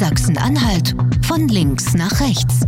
Sachsen-Anhalt 0.00 0.94
von 1.26 1.46
links 1.48 1.92
nach 1.92 2.22
rechts. 2.22 2.60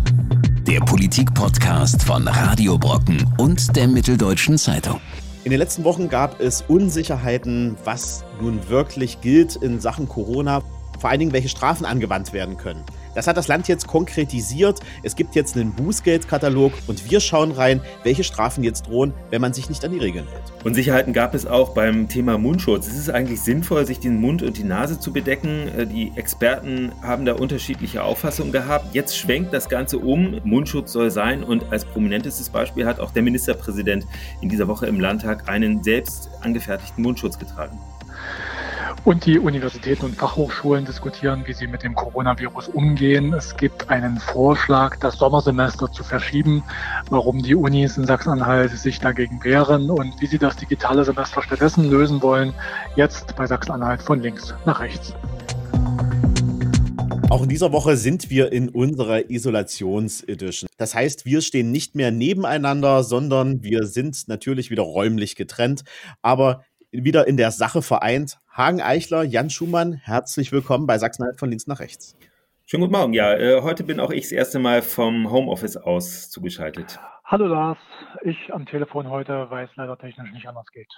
Der 0.66 0.80
Politik-Podcast 0.80 2.02
von 2.02 2.28
Radio 2.28 2.76
Brocken 2.76 3.26
und 3.38 3.74
der 3.74 3.88
Mitteldeutschen 3.88 4.58
Zeitung. 4.58 5.00
In 5.44 5.50
den 5.50 5.58
letzten 5.58 5.82
Wochen 5.84 6.10
gab 6.10 6.42
es 6.42 6.62
Unsicherheiten, 6.68 7.78
was 7.84 8.26
nun 8.38 8.68
wirklich 8.68 9.22
gilt 9.22 9.56
in 9.56 9.80
Sachen 9.80 10.10
Corona, 10.10 10.60
vor 11.00 11.08
allen 11.08 11.20
Dingen 11.20 11.32
welche 11.32 11.48
Strafen 11.48 11.86
angewandt 11.86 12.34
werden 12.34 12.58
können. 12.58 12.84
Das 13.14 13.26
hat 13.26 13.36
das 13.36 13.48
Land 13.48 13.68
jetzt 13.68 13.86
konkretisiert. 13.86 14.80
Es 15.02 15.16
gibt 15.16 15.34
jetzt 15.34 15.56
einen 15.56 15.72
Bußgeldkatalog 15.72 16.72
und 16.86 17.10
wir 17.10 17.20
schauen 17.20 17.52
rein, 17.52 17.80
welche 18.04 18.24
Strafen 18.24 18.64
jetzt 18.64 18.86
drohen, 18.86 19.12
wenn 19.30 19.40
man 19.40 19.52
sich 19.52 19.68
nicht 19.68 19.84
an 19.84 19.92
die 19.92 19.98
Regeln 19.98 20.26
hält. 20.28 20.64
Unsicherheiten 20.64 21.12
gab 21.12 21.34
es 21.34 21.46
auch 21.46 21.70
beim 21.70 22.08
Thema 22.08 22.38
Mundschutz. 22.38 22.86
Ist 22.86 22.98
es 22.98 23.10
eigentlich 23.10 23.40
sinnvoll, 23.40 23.86
sich 23.86 23.98
den 24.00 24.20
Mund 24.20 24.42
und 24.42 24.56
die 24.56 24.64
Nase 24.64 24.98
zu 24.98 25.12
bedecken? 25.12 25.68
Äh, 25.76 25.86
die 25.86 26.12
Experten 26.16 26.92
haben 27.02 27.24
da 27.24 27.34
unterschiedliche 27.34 28.02
Auffassungen 28.02 28.52
gehabt. 28.52 28.94
Jetzt 28.94 29.16
schwenkt 29.16 29.52
das 29.52 29.68
Ganze 29.68 29.98
um. 29.98 30.40
Mundschutz 30.44 30.92
soll 30.92 31.10
sein 31.10 31.42
und 31.42 31.70
als 31.70 31.84
prominentestes 31.84 32.48
Beispiel 32.48 32.86
hat 32.86 33.00
auch 33.00 33.10
der 33.10 33.22
Ministerpräsident 33.22 34.06
in 34.40 34.48
dieser 34.48 34.68
Woche 34.68 34.86
im 34.86 35.00
Landtag 35.00 35.48
einen 35.48 35.82
selbst 35.82 36.30
angefertigten 36.40 37.02
Mundschutz 37.02 37.38
getragen. 37.38 37.78
Und 39.04 39.26
die 39.26 39.38
Universitäten 39.38 40.04
und 40.04 40.16
Fachhochschulen 40.16 40.84
diskutieren, 40.84 41.42
wie 41.46 41.52
sie 41.52 41.66
mit 41.66 41.82
dem 41.82 41.94
Coronavirus 41.94 42.68
umgehen. 42.68 43.32
Es 43.32 43.56
gibt 43.56 43.90
einen 43.90 44.18
Vorschlag, 44.18 44.96
das 45.00 45.18
Sommersemester 45.18 45.90
zu 45.90 46.04
verschieben. 46.04 46.62
Warum 47.10 47.42
die 47.42 47.54
Unis 47.54 47.96
in 47.96 48.06
Sachsen-Anhalt 48.06 48.70
sich 48.70 49.00
dagegen 49.00 49.42
wehren 49.42 49.90
und 49.90 50.20
wie 50.20 50.26
sie 50.26 50.38
das 50.38 50.56
digitale 50.56 51.04
Semester 51.04 51.42
stattdessen 51.42 51.90
lösen 51.90 52.22
wollen, 52.22 52.54
jetzt 52.94 53.34
bei 53.36 53.46
Sachsen-Anhalt 53.46 54.02
von 54.02 54.20
links 54.20 54.54
nach 54.66 54.80
rechts. 54.80 55.14
Auch 57.32 57.44
in 57.44 57.48
dieser 57.48 57.72
Woche 57.72 57.96
sind 57.96 58.28
wir 58.28 58.52
in 58.52 58.68
unserer 58.68 59.30
Isolations-Edition. 59.30 60.68
Das 60.76 60.94
heißt, 60.94 61.24
wir 61.24 61.40
stehen 61.40 61.72
nicht 61.72 61.94
mehr 61.94 62.10
nebeneinander, 62.10 63.02
sondern 63.04 63.62
wir 63.62 63.86
sind 63.86 64.28
natürlich 64.28 64.70
wieder 64.70 64.82
räumlich 64.82 65.34
getrennt. 65.34 65.82
Aber 66.20 66.62
wieder 66.92 67.26
in 67.26 67.36
der 67.36 67.50
Sache 67.50 67.80
vereint. 67.80 68.38
Hagen 68.50 68.82
Eichler, 68.82 69.22
Jan 69.22 69.48
Schumann, 69.48 69.94
herzlich 69.94 70.52
willkommen 70.52 70.86
bei 70.86 70.98
Sachsen-Anhalt 70.98 71.38
von 71.38 71.48
links 71.48 71.66
nach 71.66 71.80
rechts. 71.80 72.16
Schönen 72.66 72.82
guten 72.82 72.92
Morgen. 72.92 73.12
Ja, 73.14 73.34
äh, 73.34 73.62
heute 73.62 73.82
bin 73.82 73.98
auch 73.98 74.10
ich 74.10 74.24
das 74.24 74.32
erste 74.32 74.58
Mal 74.58 74.82
vom 74.82 75.30
Homeoffice 75.30 75.78
aus 75.78 76.30
zugeschaltet. 76.30 77.00
Hallo 77.24 77.46
Lars, 77.46 77.78
ich 78.22 78.52
am 78.52 78.66
Telefon 78.66 79.08
heute, 79.08 79.46
weil 79.50 79.64
es 79.64 79.70
leider 79.76 79.96
technisch 79.96 80.32
nicht 80.32 80.46
anders 80.46 80.66
geht. 80.70 80.92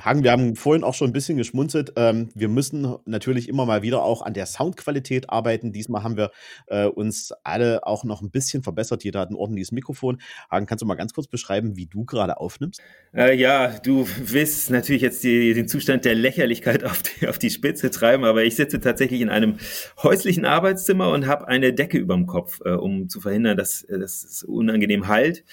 Hagen, 0.00 0.24
wir 0.24 0.32
haben 0.32 0.56
vorhin 0.56 0.82
auch 0.82 0.94
schon 0.94 1.10
ein 1.10 1.12
bisschen 1.12 1.36
geschmunzelt. 1.36 1.92
Ähm, 1.96 2.28
wir 2.34 2.48
müssen 2.48 2.96
natürlich 3.04 3.48
immer 3.48 3.66
mal 3.66 3.82
wieder 3.82 4.02
auch 4.02 4.22
an 4.22 4.34
der 4.34 4.46
Soundqualität 4.46 5.30
arbeiten. 5.30 5.72
Diesmal 5.72 6.02
haben 6.02 6.16
wir 6.16 6.32
äh, 6.66 6.86
uns 6.86 7.32
alle 7.44 7.86
auch 7.86 8.02
noch 8.02 8.20
ein 8.20 8.30
bisschen 8.30 8.64
verbessert. 8.64 9.04
Jeder 9.04 9.20
hat 9.20 9.30
ein 9.30 9.36
ordentliches 9.36 9.70
Mikrofon. 9.70 10.20
Hagen, 10.50 10.66
kannst 10.66 10.82
du 10.82 10.86
mal 10.86 10.96
ganz 10.96 11.14
kurz 11.14 11.28
beschreiben, 11.28 11.76
wie 11.76 11.86
du 11.86 12.04
gerade 12.04 12.38
aufnimmst? 12.38 12.82
Äh, 13.14 13.36
ja, 13.36 13.78
du 13.78 14.08
willst 14.18 14.70
natürlich 14.70 15.02
jetzt 15.02 15.22
die, 15.22 15.54
den 15.54 15.68
Zustand 15.68 16.04
der 16.04 16.16
Lächerlichkeit 16.16 16.82
auf 16.82 17.02
die, 17.02 17.28
auf 17.28 17.38
die 17.38 17.50
Spitze 17.50 17.90
treiben, 17.90 18.24
aber 18.24 18.42
ich 18.42 18.56
sitze 18.56 18.80
tatsächlich 18.80 19.20
in 19.20 19.28
einem 19.28 19.58
häuslichen 20.02 20.44
Arbeitszimmer 20.44 21.10
und 21.10 21.28
habe 21.28 21.46
eine 21.46 21.72
Decke 21.72 21.98
über 21.98 22.14
dem 22.14 22.26
Kopf, 22.26 22.60
äh, 22.64 22.70
um 22.70 23.08
zu 23.08 23.20
verhindern, 23.20 23.56
dass, 23.56 23.82
äh, 23.84 23.98
es 23.98 24.42
unangenehm 24.42 25.06
halt. 25.06 25.44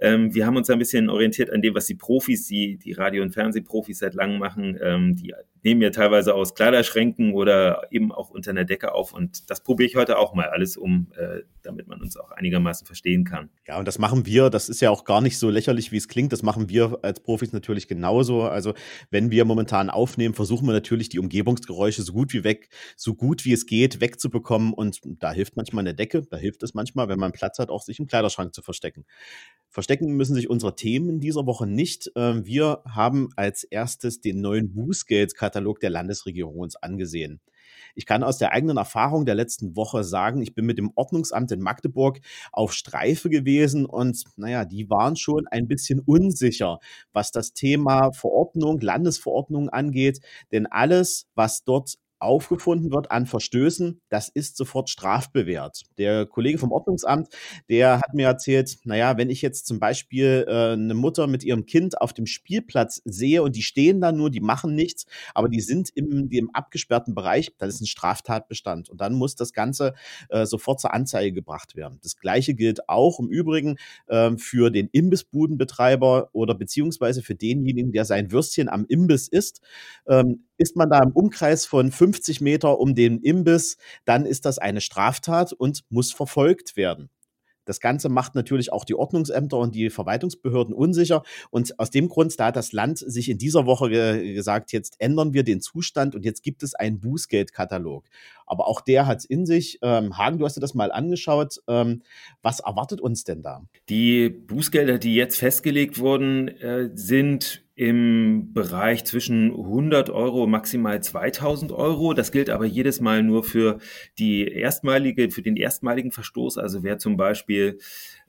Ähm, 0.00 0.32
wir 0.32 0.46
haben 0.46 0.56
uns 0.56 0.70
ein 0.70 0.78
bisschen 0.78 1.10
orientiert 1.10 1.50
an 1.50 1.60
dem, 1.60 1.74
was 1.74 1.86
die 1.86 1.96
Profis, 1.96 2.46
die, 2.46 2.76
die 2.76 2.92
Radio- 2.92 3.22
und 3.22 3.32
Fernsehprofis 3.48 3.98
seit 3.98 4.14
langem 4.14 4.38
machen. 4.38 4.78
Ähm, 4.80 5.16
die 5.16 5.34
nehmen 5.62 5.82
ja 5.82 5.90
teilweise 5.90 6.34
aus 6.34 6.54
Kleiderschränken 6.54 7.34
oder 7.34 7.82
eben 7.90 8.12
auch 8.12 8.30
unter 8.30 8.50
einer 8.50 8.64
Decke 8.64 8.92
auf. 8.92 9.12
Und 9.12 9.50
das 9.50 9.62
probiere 9.62 9.88
ich 9.88 9.96
heute 9.96 10.18
auch 10.18 10.34
mal 10.34 10.48
alles 10.48 10.76
um, 10.76 11.12
äh, 11.16 11.42
damit 11.62 11.88
man 11.88 12.00
uns 12.00 12.16
auch 12.16 12.30
einigermaßen 12.30 12.86
verstehen 12.86 13.24
kann. 13.24 13.50
Ja, 13.66 13.78
und 13.78 13.86
das 13.86 13.98
machen 13.98 14.26
wir. 14.26 14.50
Das 14.50 14.68
ist 14.68 14.80
ja 14.80 14.90
auch 14.90 15.04
gar 15.04 15.20
nicht 15.20 15.38
so 15.38 15.50
lächerlich, 15.50 15.92
wie 15.92 15.96
es 15.96 16.08
klingt. 16.08 16.32
Das 16.32 16.42
machen 16.42 16.68
wir 16.68 16.98
als 17.02 17.20
Profis 17.20 17.52
natürlich 17.52 17.88
genauso. 17.88 18.42
Also 18.42 18.74
wenn 19.10 19.30
wir 19.30 19.44
momentan 19.44 19.90
aufnehmen, 19.90 20.34
versuchen 20.34 20.66
wir 20.66 20.72
natürlich 20.72 21.08
die 21.08 21.18
Umgebungsgeräusche 21.18 22.02
so 22.02 22.12
gut 22.12 22.32
wie 22.32 22.44
weg, 22.44 22.68
so 22.96 23.14
gut 23.14 23.44
wie 23.44 23.52
es 23.52 23.66
geht, 23.66 24.00
wegzubekommen. 24.00 24.72
Und 24.72 25.00
da 25.04 25.32
hilft 25.32 25.56
manchmal 25.56 25.82
eine 25.82 25.94
Decke. 25.94 26.22
Da 26.22 26.36
hilft 26.36 26.62
es 26.62 26.74
manchmal, 26.74 27.08
wenn 27.08 27.18
man 27.18 27.32
Platz 27.32 27.58
hat, 27.58 27.70
auch 27.70 27.82
sich 27.82 27.98
im 27.98 28.06
Kleiderschrank 28.06 28.54
zu 28.54 28.62
verstecken. 28.62 29.04
Verstecken 29.68 30.16
müssen 30.16 30.34
sich 30.34 30.48
unsere 30.48 30.74
Themen 30.76 31.08
in 31.08 31.20
dieser 31.20 31.46
Woche 31.46 31.66
nicht. 31.66 32.10
Ähm, 32.16 32.46
wir 32.46 32.82
haben 32.88 33.28
als 33.36 33.64
erstes 33.64 34.20
den 34.20 34.40
neuen 34.40 34.72
Bußgeldkatalog 35.48 35.80
der 35.80 35.90
Landesregierung 35.90 36.58
uns 36.58 36.76
angesehen. 36.76 37.40
Ich 37.94 38.06
kann 38.06 38.22
aus 38.22 38.38
der 38.38 38.52
eigenen 38.52 38.76
Erfahrung 38.76 39.24
der 39.24 39.34
letzten 39.34 39.76
Woche 39.76 40.04
sagen, 40.04 40.42
ich 40.42 40.54
bin 40.54 40.66
mit 40.66 40.78
dem 40.78 40.92
Ordnungsamt 40.94 41.52
in 41.52 41.60
Magdeburg 41.60 42.20
auf 42.52 42.72
Streife 42.72 43.28
gewesen 43.28 43.86
und 43.86 44.22
naja, 44.36 44.64
die 44.64 44.88
waren 44.88 45.16
schon 45.16 45.46
ein 45.48 45.68
bisschen 45.68 46.00
unsicher, 46.00 46.78
was 47.12 47.30
das 47.30 47.52
Thema 47.52 48.12
Verordnung, 48.12 48.80
Landesverordnung 48.80 49.68
angeht, 49.68 50.20
denn 50.52 50.66
alles, 50.66 51.26
was 51.34 51.64
dort 51.64 51.98
aufgefunden 52.20 52.90
wird 52.92 53.10
an 53.10 53.26
Verstößen, 53.26 54.00
das 54.08 54.28
ist 54.28 54.56
sofort 54.56 54.90
strafbewehrt. 54.90 55.82
Der 55.98 56.26
Kollege 56.26 56.58
vom 56.58 56.72
Ordnungsamt, 56.72 57.28
der 57.68 57.98
hat 57.98 58.14
mir 58.14 58.26
erzählt, 58.26 58.78
naja, 58.84 59.16
wenn 59.16 59.30
ich 59.30 59.42
jetzt 59.42 59.66
zum 59.66 59.78
Beispiel 59.78 60.44
äh, 60.48 60.72
eine 60.72 60.94
Mutter 60.94 61.26
mit 61.26 61.44
ihrem 61.44 61.66
Kind 61.66 62.00
auf 62.00 62.12
dem 62.12 62.26
Spielplatz 62.26 63.00
sehe 63.04 63.42
und 63.42 63.56
die 63.56 63.62
stehen 63.62 64.00
da 64.00 64.12
nur, 64.12 64.30
die 64.30 64.40
machen 64.40 64.74
nichts, 64.74 65.06
aber 65.34 65.48
die 65.48 65.60
sind 65.60 65.90
im, 65.94 66.28
im 66.30 66.50
abgesperrten 66.52 67.14
Bereich, 67.14 67.52
dann 67.58 67.68
ist 67.68 67.80
ein 67.80 67.86
Straftatbestand. 67.86 68.88
Und 68.88 69.00
dann 69.00 69.14
muss 69.14 69.34
das 69.34 69.52
Ganze 69.52 69.94
äh, 70.28 70.46
sofort 70.46 70.80
zur 70.80 70.92
Anzeige 70.92 71.32
gebracht 71.32 71.76
werden. 71.76 71.98
Das 72.02 72.16
Gleiche 72.16 72.54
gilt 72.54 72.88
auch 72.88 73.20
im 73.20 73.28
Übrigen 73.28 73.76
äh, 74.06 74.36
für 74.36 74.70
den 74.70 74.88
Imbissbudenbetreiber 74.90 76.30
oder 76.32 76.54
beziehungsweise 76.54 77.22
für 77.22 77.34
denjenigen, 77.34 77.92
der 77.92 78.04
sein 78.04 78.32
Würstchen 78.32 78.68
am 78.68 78.84
Imbiss 78.86 79.28
isst. 79.28 79.60
Ähm, 80.06 80.47
ist 80.58 80.76
man 80.76 80.90
da 80.90 81.02
im 81.02 81.12
Umkreis 81.12 81.64
von 81.64 81.90
50 81.90 82.40
Meter 82.40 82.78
um 82.78 82.94
den 82.94 83.18
Imbiss, 83.20 83.78
dann 84.04 84.26
ist 84.26 84.44
das 84.44 84.58
eine 84.58 84.80
Straftat 84.80 85.52
und 85.52 85.84
muss 85.88 86.12
verfolgt 86.12 86.76
werden. 86.76 87.08
Das 87.68 87.80
Ganze 87.80 88.08
macht 88.08 88.34
natürlich 88.34 88.72
auch 88.72 88.86
die 88.86 88.94
Ordnungsämter 88.94 89.58
und 89.58 89.74
die 89.74 89.90
Verwaltungsbehörden 89.90 90.74
unsicher. 90.74 91.22
Und 91.50 91.78
aus 91.78 91.90
dem 91.90 92.08
Grund, 92.08 92.40
da 92.40 92.46
hat 92.46 92.56
das 92.56 92.72
Land 92.72 92.96
sich 92.98 93.28
in 93.28 93.36
dieser 93.36 93.66
Woche 93.66 93.90
ge 93.90 94.32
gesagt, 94.32 94.72
jetzt 94.72 94.96
ändern 95.00 95.34
wir 95.34 95.42
den 95.42 95.60
Zustand 95.60 96.14
und 96.14 96.24
jetzt 96.24 96.42
gibt 96.42 96.62
es 96.62 96.74
einen 96.74 96.98
Bußgeldkatalog. 96.98 98.06
Aber 98.46 98.68
auch 98.68 98.80
der 98.80 99.06
hat 99.06 99.18
es 99.18 99.24
in 99.26 99.44
sich. 99.44 99.78
Ähm, 99.82 100.16
Hagen, 100.16 100.38
du 100.38 100.46
hast 100.46 100.56
dir 100.56 100.62
das 100.62 100.72
mal 100.72 100.90
angeschaut. 100.90 101.60
Ähm, 101.68 102.00
was 102.40 102.60
erwartet 102.60 103.02
uns 103.02 103.24
denn 103.24 103.42
da? 103.42 103.62
Die 103.90 104.30
Bußgelder, 104.30 104.96
die 104.96 105.14
jetzt 105.14 105.38
festgelegt 105.38 105.98
wurden, 105.98 106.48
äh, 106.48 106.88
sind 106.94 107.67
im 107.78 108.52
Bereich 108.52 109.04
zwischen 109.04 109.52
100 109.52 110.10
Euro 110.10 110.48
maximal 110.48 111.00
2000 111.00 111.70
Euro. 111.70 112.12
Das 112.12 112.32
gilt 112.32 112.50
aber 112.50 112.64
jedes 112.64 113.00
Mal 113.00 113.22
nur 113.22 113.44
für 113.44 113.78
die 114.18 114.48
erstmalige, 114.48 115.30
für 115.30 115.42
den 115.42 115.56
erstmaligen 115.56 116.10
Verstoß. 116.10 116.58
Also 116.58 116.82
wer 116.82 116.98
zum 116.98 117.16
Beispiel 117.16 117.78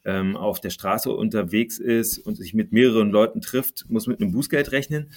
ähm, 0.06 0.38
auf 0.38 0.60
der 0.60 0.70
Straße 0.70 1.12
unterwegs 1.12 1.80
ist 1.80 2.20
und 2.20 2.36
sich 2.36 2.54
mit 2.54 2.72
mehreren 2.72 3.10
Leuten 3.10 3.42
trifft, 3.42 3.86
muss 3.90 4.06
mit 4.06 4.22
einem 4.22 4.34
Bußgeld 4.34 4.72
rechnen. 4.72 5.10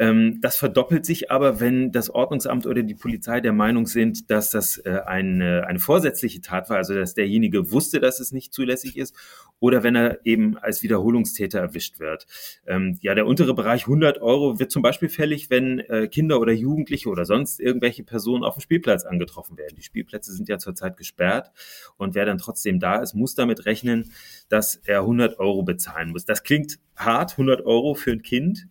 Ähm, 0.00 0.40
das 0.40 0.56
verdoppelt 0.56 1.04
sich 1.04 1.30
aber, 1.30 1.60
wenn 1.60 1.92
das 1.92 2.08
Ordnungsamt 2.08 2.66
oder 2.66 2.82
die 2.82 2.94
Polizei 2.94 3.42
der 3.42 3.52
Meinung 3.52 3.86
sind, 3.86 4.30
dass 4.30 4.50
das 4.50 4.78
äh, 4.78 5.00
eine, 5.04 5.66
eine 5.66 5.78
vorsätzliche 5.78 6.40
Tat 6.40 6.70
war, 6.70 6.78
also 6.78 6.94
dass 6.94 7.12
derjenige 7.12 7.70
wusste, 7.70 8.00
dass 8.00 8.18
es 8.18 8.32
nicht 8.32 8.54
zulässig 8.54 8.96
ist, 8.96 9.14
oder 9.58 9.82
wenn 9.82 9.94
er 9.94 10.24
eben 10.24 10.56
als 10.56 10.82
Wiederholungstäter 10.82 11.60
erwischt 11.60 12.00
wird. 12.00 12.26
Ähm, 12.66 12.96
ja, 13.02 13.14
der 13.14 13.26
untere 13.26 13.52
Bereich 13.52 13.82
100 13.82 14.22
Euro 14.22 14.58
wird 14.58 14.70
zum 14.70 14.80
Beispiel 14.80 15.10
fällig, 15.10 15.50
wenn 15.50 15.80
äh, 15.80 16.08
Kinder 16.08 16.40
oder 16.40 16.52
Jugendliche 16.52 17.10
oder 17.10 17.26
sonst 17.26 17.60
irgendwelche 17.60 18.02
Personen 18.02 18.42
auf 18.42 18.54
dem 18.54 18.62
Spielplatz 18.62 19.04
angetroffen 19.04 19.58
werden. 19.58 19.76
Die 19.76 19.82
Spielplätze 19.82 20.32
sind 20.32 20.48
ja 20.48 20.56
zurzeit 20.56 20.96
gesperrt 20.96 21.52
und 21.98 22.14
wer 22.14 22.24
dann 22.24 22.38
trotzdem 22.38 22.80
da 22.80 23.02
ist, 23.02 23.12
muss 23.12 23.34
damit 23.34 23.66
rechnen, 23.66 24.12
dass 24.48 24.76
er 24.76 25.00
100 25.00 25.38
Euro 25.38 25.62
bezahlen 25.62 26.12
muss. 26.12 26.24
Das 26.24 26.42
klingt 26.42 26.78
hart, 26.96 27.32
100 27.32 27.66
Euro 27.66 27.92
für 27.92 28.12
ein 28.12 28.22
Kind 28.22 28.69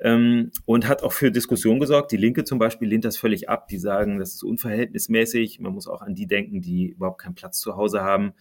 ähm, 0.00 0.50
und 0.66 0.88
hat 0.88 1.02
auch 1.02 1.12
für 1.12 1.30
Diskussion 1.30 1.80
gesorgt. 1.80 2.12
Die 2.12 2.16
Linke 2.16 2.44
zum 2.44 2.58
Beispiel 2.58 2.88
lehnt 2.88 3.04
das 3.04 3.16
völlig 3.16 3.48
ab. 3.48 3.68
Die 3.68 3.78
sagen, 3.78 4.18
das 4.18 4.34
ist 4.34 4.42
unverhältnismäßig. 4.42 5.60
Man 5.60 5.72
muss 5.72 5.88
auch 5.88 6.02
an 6.02 6.14
die 6.14 6.26
denken, 6.26 6.60
die 6.60 6.88
überhaupt 6.88 7.20
keinen 7.20 7.34
Platz 7.34 7.60
zu 7.60 7.76
Hause 7.76 8.02
haben. 8.02 8.32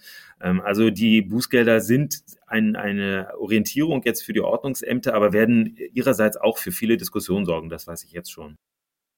Ähm, 0.41 0.61
also 0.61 0.89
die 0.89 1.21
Bußgelder 1.21 1.81
sind 1.81 2.21
ein, 2.47 2.75
eine 2.75 3.29
Orientierung 3.37 4.01
jetzt 4.03 4.23
für 4.23 4.33
die 4.33 4.41
Ordnungsämter, 4.41 5.13
aber 5.13 5.33
werden 5.33 5.75
ihrerseits 5.93 6.37
auch 6.37 6.57
für 6.57 6.71
viele 6.71 6.97
Diskussionen 6.97 7.45
sorgen. 7.45 7.69
Das 7.69 7.87
weiß 7.87 8.03
ich 8.03 8.11
jetzt 8.11 8.31
schon. 8.31 8.57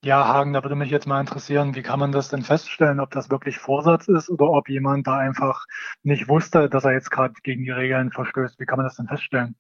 Ja, 0.03 0.27
Hagen, 0.27 0.53
da 0.53 0.63
würde 0.63 0.75
mich 0.75 0.89
jetzt 0.89 1.05
mal 1.05 1.21
interessieren, 1.21 1.75
wie 1.75 1.83
kann 1.83 1.99
man 1.99 2.11
das 2.11 2.29
denn 2.29 2.41
feststellen, 2.41 2.99
ob 2.99 3.11
das 3.11 3.29
wirklich 3.29 3.59
Vorsatz 3.59 4.07
ist 4.07 4.31
oder 4.31 4.49
ob 4.49 4.67
jemand 4.67 5.05
da 5.05 5.17
einfach 5.19 5.65
nicht 6.01 6.27
wusste, 6.27 6.69
dass 6.69 6.85
er 6.85 6.93
jetzt 6.93 7.11
gerade 7.11 7.35
gegen 7.43 7.63
die 7.65 7.69
Regeln 7.69 8.11
verstößt. 8.11 8.59
Wie 8.59 8.65
kann 8.65 8.77
man 8.77 8.88
das 8.88 8.95
denn 8.95 9.07
feststellen? 9.07 9.55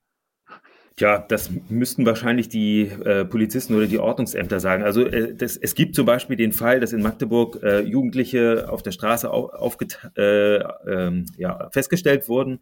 Tja, 0.97 1.25
das 1.27 1.49
müssten 1.69 2.05
wahrscheinlich 2.05 2.49
die 2.49 2.81
äh, 2.81 3.23
Polizisten 3.23 3.75
oder 3.75 3.87
die 3.87 3.99
Ordnungsämter 3.99 4.59
sagen. 4.59 4.83
Also 4.83 5.05
äh, 5.05 5.33
das, 5.33 5.55
es 5.55 5.73
gibt 5.73 5.95
zum 5.95 6.05
Beispiel 6.05 6.35
den 6.35 6.51
Fall, 6.51 6.79
dass 6.79 6.91
in 6.91 7.01
Magdeburg 7.01 7.63
äh, 7.63 7.79
Jugendliche 7.81 8.67
auf 8.69 8.83
der 8.83 8.91
Straße 8.91 9.31
auf, 9.31 9.77
äh, 10.17 10.57
ähm, 10.57 11.25
ja, 11.37 11.69
festgestellt 11.71 12.27
wurden 12.27 12.59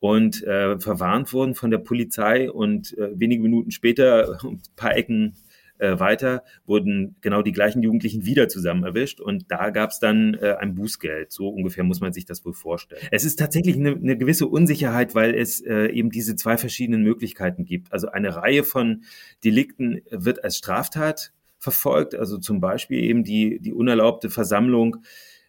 und 0.00 0.42
äh, 0.44 0.78
verwarnt 0.78 1.32
wurden 1.32 1.54
von 1.54 1.70
der 1.70 1.78
Polizei 1.78 2.50
und 2.50 2.96
äh, 2.96 3.10
wenige 3.14 3.42
Minuten 3.42 3.70
später, 3.70 4.38
ein 4.42 4.62
paar 4.74 4.96
Ecken 4.96 5.36
äh, 5.78 5.98
weiter 5.98 6.42
wurden 6.64 7.16
genau 7.20 7.42
die 7.42 7.52
gleichen 7.52 7.82
Jugendlichen 7.82 8.24
wieder 8.24 8.48
zusammen 8.48 8.84
erwischt 8.84 9.20
und 9.20 9.50
da 9.50 9.70
gab 9.70 9.90
es 9.90 9.98
dann 9.98 10.34
äh, 10.34 10.54
ein 10.58 10.74
Bußgeld. 10.74 11.32
So 11.32 11.48
ungefähr 11.48 11.84
muss 11.84 12.00
man 12.00 12.12
sich 12.12 12.24
das 12.24 12.44
wohl 12.44 12.54
vorstellen. 12.54 13.02
Es 13.10 13.24
ist 13.24 13.38
tatsächlich 13.38 13.76
eine, 13.76 13.90
eine 13.90 14.16
gewisse 14.16 14.46
Unsicherheit, 14.46 15.14
weil 15.14 15.34
es 15.34 15.60
äh, 15.60 15.86
eben 15.88 16.10
diese 16.10 16.36
zwei 16.36 16.56
verschiedenen 16.56 17.02
Möglichkeiten 17.02 17.64
gibt. 17.64 17.92
Also 17.92 18.08
eine 18.08 18.36
Reihe 18.36 18.64
von 18.64 19.02
Delikten 19.44 20.00
wird 20.10 20.44
als 20.44 20.56
Straftat 20.56 21.32
verfolgt, 21.58 22.14
also 22.14 22.38
zum 22.38 22.60
Beispiel 22.60 23.02
eben 23.02 23.24
die, 23.24 23.58
die 23.60 23.72
unerlaubte 23.72 24.30
Versammlung 24.30 24.98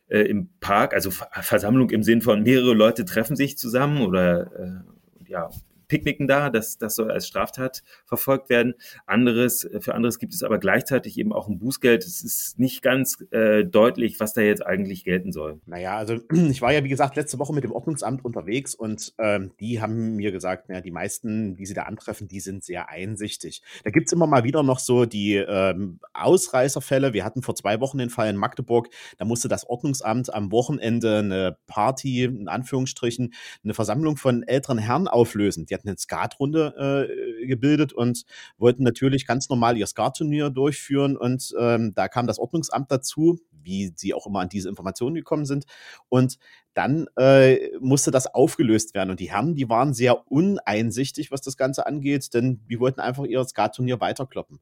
äh, 0.08 0.22
im 0.22 0.50
Park, 0.60 0.94
also 0.94 1.12
Versammlung 1.12 1.90
im 1.90 2.04
Sinn 2.04 2.22
von 2.22 2.44
mehrere 2.44 2.74
Leute 2.74 3.06
treffen 3.06 3.36
sich 3.36 3.58
zusammen 3.58 4.02
oder 4.02 4.52
äh, 4.58 5.30
ja, 5.30 5.50
Picknicken 5.88 6.28
da, 6.28 6.50
das, 6.50 6.78
das 6.78 6.96
soll 6.96 7.12
als 7.12 7.28
Straftat 7.28 7.84
verfolgt 8.06 8.50
werden. 8.50 8.76
Anderes, 9.06 9.68
für 9.80 9.96
anderes 9.96 10.20
gibt 10.20 10.34
es 10.34 10.44
aber 10.44 10.60
gleichzeitig 10.60 11.18
eben 11.18 11.34
auch 11.34 11.48
ein 11.48 11.60
Bußgeld. 11.60 12.04
Es 12.04 12.24
ist 12.24 12.60
nicht 12.60 12.82
ganz 12.82 13.24
äh, 13.32 13.64
deutlich, 13.64 14.20
was 14.20 14.34
da 14.34 14.42
jetzt 14.42 14.66
eigentlich 14.66 15.04
gelten 15.04 15.32
soll. 15.32 15.62
Naja, 15.66 15.98
also 15.98 16.20
ich 16.32 16.62
war 16.62 16.74
ja, 16.74 16.84
wie 16.84 16.90
gesagt, 16.90 17.16
letzte 17.16 17.40
Woche 17.40 17.54
mit 17.54 17.64
dem 17.64 17.72
Ordnungsamt 17.72 18.26
unterwegs 18.26 18.76
und 18.76 19.14
ähm, 19.18 19.52
die 19.60 19.82
haben 19.82 20.16
mir 20.16 20.32
gesagt, 20.32 20.70
naja, 20.70 20.82
die 20.82 20.92
meisten, 20.92 21.56
die 21.56 21.66
sie 21.66 21.74
da 21.74 21.84
antreffen, 21.84 22.28
die 22.28 22.40
sind 22.40 22.64
sehr 22.64 22.90
einsichtig. 22.90 23.62
Da 23.84 23.92
gibt 23.92 24.08
es 24.08 24.14
immer 24.14 24.28
mal 24.28 24.44
wieder 24.44 24.64
noch 24.64 24.80
so 24.80 25.06
die 25.06 25.36
ähm, 25.36 26.00
Ausreißerfälle. 26.14 27.14
Wir 27.14 27.24
hatten 27.24 27.42
vor 27.42 27.56
zwei 27.56 27.80
Wochen 27.80 27.98
den 27.98 28.10
Fall 28.10 28.30
in 28.30 28.36
Magdeburg, 28.36 28.90
da 29.18 29.26
musste 29.26 29.48
das 29.48 29.68
Ordnungsamt 29.70 30.34
am 30.34 30.52
Wochenende 30.52 31.20
eine 31.20 31.58
Party, 31.68 32.24
in 32.24 32.48
Anführungsstrichen, 32.48 33.34
eine 33.64 33.74
Versammlung 33.74 34.18
von 34.18 34.44
älteren 34.44 34.78
Herren 34.78 35.08
auflösen. 35.08 35.66
Die 35.66 35.77
hatten 35.78 35.90
eine 35.90 35.98
Skatrunde 35.98 37.08
äh, 37.10 37.46
gebildet 37.48 37.94
und 37.94 38.26
wollten 38.58 38.84
natürlich 38.84 39.26
ganz 39.26 39.50
normal 39.50 39.78
ihr 39.78 39.88
Skatturnier 39.88 40.50
durchführen. 40.50 41.18
Und 41.18 41.54
ähm, 41.60 41.94
da 41.96 42.08
kam 42.08 42.28
das 42.28 42.40
Ordnungsamt 42.40 42.92
dazu, 42.92 43.40
wie 43.52 43.94
sie 43.96 44.14
auch 44.14 44.28
immer 44.28 44.40
an 44.40 44.50
diese 44.50 44.70
Informationen 44.70 45.16
gekommen 45.16 45.46
sind. 45.46 45.66
Und 46.10 46.38
dann 46.74 47.08
äh, 47.18 47.72
musste 47.80 48.12
das 48.12 48.28
aufgelöst 48.28 48.94
werden. 48.94 49.10
Und 49.12 49.20
die 49.20 49.32
Herren, 49.32 49.56
die 49.56 49.70
waren 49.70 49.94
sehr 49.94 50.32
uneinsichtig, 50.32 51.32
was 51.32 51.42
das 51.42 51.58
Ganze 51.58 51.86
angeht, 51.86 52.34
denn 52.34 52.62
die 52.70 52.80
wollten 52.80 53.00
einfach 53.00 53.26
ihr 53.26 53.44
Skatturnier 53.44 54.00
weiterkloppen. 54.00 54.60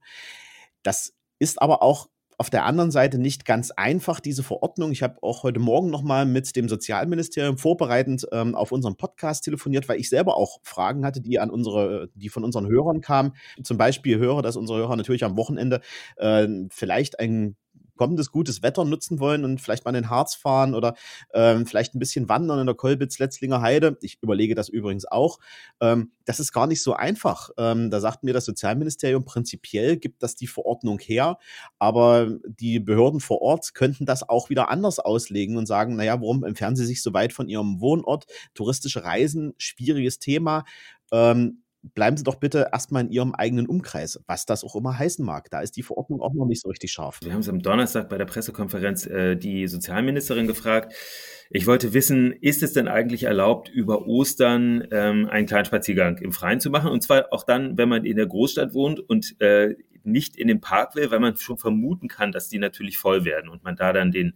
Das 0.83 1.13
ist 1.39 1.62
aber 1.62 1.81
auch 1.81 2.09
auf 2.37 2.49
der 2.49 2.65
anderen 2.65 2.91
Seite 2.91 3.17
nicht 3.17 3.45
ganz 3.45 3.71
einfach, 3.71 4.19
diese 4.19 4.43
Verordnung. 4.43 4.91
Ich 4.91 5.03
habe 5.03 5.21
auch 5.21 5.43
heute 5.43 5.59
Morgen 5.59 5.89
nochmal 5.89 6.25
mit 6.25 6.55
dem 6.55 6.69
Sozialministerium 6.69 7.57
vorbereitend 7.57 8.27
ähm, 8.31 8.55
auf 8.55 8.71
unseren 8.71 8.95
Podcast 8.95 9.43
telefoniert, 9.43 9.87
weil 9.87 9.99
ich 9.99 10.09
selber 10.09 10.37
auch 10.37 10.59
Fragen 10.63 11.05
hatte, 11.05 11.21
die 11.21 11.39
an 11.39 11.49
unsere, 11.49 12.09
die 12.15 12.29
von 12.29 12.43
unseren 12.43 12.67
Hörern 12.67 13.01
kamen. 13.01 13.33
Zum 13.63 13.77
Beispiel 13.77 14.17
höre, 14.17 14.41
dass 14.41 14.55
unsere 14.57 14.79
Hörer 14.79 14.95
natürlich 14.95 15.23
am 15.23 15.37
Wochenende 15.37 15.81
äh, 16.17 16.47
vielleicht 16.69 17.19
ein 17.19 17.55
kommendes 17.95 18.31
gutes 18.31 18.62
Wetter 18.63 18.86
nutzen 18.86 19.19
wollen 19.19 19.44
und 19.44 19.62
vielleicht 19.62 19.86
mal 19.86 19.92
in 19.92 20.03
den 20.03 20.09
Harz 20.09 20.36
fahren 20.36 20.74
oder 20.74 20.95
ähm, 21.33 21.65
vielleicht 21.65 21.95
ein 21.95 22.00
bisschen 22.00 22.30
wandern 22.30 22.59
in 22.59 22.65
der 22.65 22.75
Kolbitz-Letzlinger 22.75 23.62
Heide, 23.62 23.97
ich 24.01 24.18
überlege 24.21 24.56
das 24.56 24.69
übrigens 24.69 25.06
auch, 25.06 25.39
ähm, 25.80 26.12
das 26.25 26.39
ist 26.39 26.51
gar 26.51 26.68
nicht 26.68 26.81
so 26.81 26.94
einfach. 26.94 27.50
Ähm, 27.57 27.89
da 27.89 28.00
sagt 28.00 28.24
mir 28.24 28.33
das 28.33 28.45
Sozialministerium, 28.45 29.25
prinzipiell 29.25 29.97
gibt 29.97 30.24
das 30.24 30.36
die 30.36 30.47
Verordnung 30.47 31.00
her, 31.00 31.38
aber 31.80 32.38
die 32.45 32.80
Behörden 32.80 33.19
vor 33.19 33.42
Ort 33.42 33.74
könnten 33.74 34.06
das 34.06 34.27
auch 34.27 34.50
wieder 34.50 34.69
anders 34.69 35.00
auslegen 35.00 35.57
und 35.57 35.65
sagen, 35.65 35.95
naja, 35.95 36.19
warum 36.19 36.44
entfernen 36.44 36.75
sie 36.75 36.86
sich 36.86 37.01
so 37.01 37.13
weit 37.13 37.33
von 37.33 37.48
ihrem 37.48 37.80
Wohnort? 37.81 38.25
Touristische 38.53 39.03
Reisen, 39.03 39.53
schwieriges 39.57 40.19
Thema. 40.19 40.63
Ähm, 41.12 41.63
bleiben 41.93 42.17
Sie 42.17 42.23
doch 42.23 42.35
bitte 42.35 42.69
erstmal 42.71 43.03
in 43.03 43.11
Ihrem 43.11 43.35
eigenen 43.35 43.67
Umkreis, 43.67 44.19
was 44.27 44.45
das 44.45 44.63
auch 44.63 44.75
immer 44.75 44.97
heißen 44.97 45.25
mag. 45.25 45.49
Da 45.49 45.61
ist 45.61 45.77
die 45.77 45.83
Verordnung 45.83 46.21
auch 46.21 46.33
noch 46.33 46.45
nicht 46.45 46.61
so 46.61 46.69
richtig 46.69 46.91
scharf. 46.91 47.19
Wir 47.23 47.33
haben 47.33 47.41
es 47.41 47.49
am 47.49 47.61
Donnerstag 47.61 48.09
bei 48.09 48.17
der 48.17 48.25
Pressekonferenz 48.25 49.05
äh, 49.05 49.35
die 49.35 49.67
Sozialministerin 49.67 50.47
gefragt. 50.47 50.93
Ich 51.49 51.67
wollte 51.67 51.93
wissen, 51.93 52.31
ist 52.31 52.63
es 52.63 52.73
denn 52.73 52.87
eigentlich 52.87 53.23
erlaubt, 53.23 53.69
über 53.69 54.07
Ostern 54.07 54.87
ähm, 54.91 55.27
einen 55.29 55.45
kleinen 55.45 55.65
Spaziergang 55.65 56.17
im 56.17 56.31
Freien 56.31 56.59
zu 56.59 56.69
machen? 56.69 56.91
Und 56.91 57.03
zwar 57.03 57.31
auch 57.31 57.43
dann, 57.43 57.77
wenn 57.77 57.89
man 57.89 58.05
in 58.05 58.15
der 58.15 58.27
Großstadt 58.27 58.73
wohnt 58.73 58.99
und 58.99 59.39
äh, 59.41 59.75
nicht 60.05 60.35
in 60.35 60.47
den 60.47 60.61
Park 60.61 60.95
will, 60.95 61.11
weil 61.11 61.19
man 61.19 61.35
schon 61.37 61.57
vermuten 61.57 62.07
kann, 62.07 62.31
dass 62.31 62.49
die 62.49 62.59
natürlich 62.59 62.97
voll 62.97 63.25
werden 63.25 63.49
und 63.49 63.63
man 63.63 63.75
da 63.75 63.93
dann 63.93 64.11
den 64.11 64.33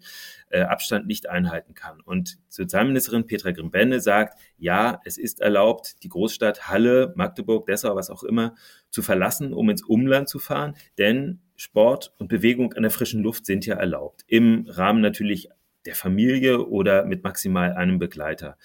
äh, 0.49 0.61
Abstand 0.61 1.07
nicht 1.07 1.29
einhalten 1.29 1.73
kann. 1.73 2.01
Und 2.01 2.37
Sozialministerin 2.49 3.25
Petra 3.25 3.51
Grimbenne 3.51 3.99
sagt, 3.99 4.39
ja, 4.57 4.99
es 5.05 5.17
ist 5.17 5.41
erlaubt, 5.41 6.03
die 6.03 6.09
Großstadt 6.09 6.67
Halle, 6.67 7.13
Magdeburg, 7.15 7.65
Dessau, 7.65 7.95
was 7.95 8.09
auch 8.09 8.23
immer, 8.23 8.55
zu 8.89 9.01
verlassen, 9.01 9.53
um 9.53 9.69
ins 9.69 9.83
Umland 9.83 10.29
zu 10.29 10.39
fahren, 10.39 10.75
denn 10.97 11.41
Sport 11.55 12.13
und 12.17 12.29
Bewegung 12.29 12.73
an 12.73 12.83
der 12.83 12.91
frischen 12.91 13.21
Luft 13.21 13.45
sind 13.45 13.65
ja 13.65 13.75
erlaubt. 13.75 14.23
Im 14.27 14.65
Rahmen 14.69 15.01
natürlich 15.01 15.49
der 15.85 15.95
Familie 15.95 16.65
oder 16.65 17.05
mit 17.05 17.23
maximal 17.23 17.73
einem 17.73 17.99
Begleiter. 17.99 18.57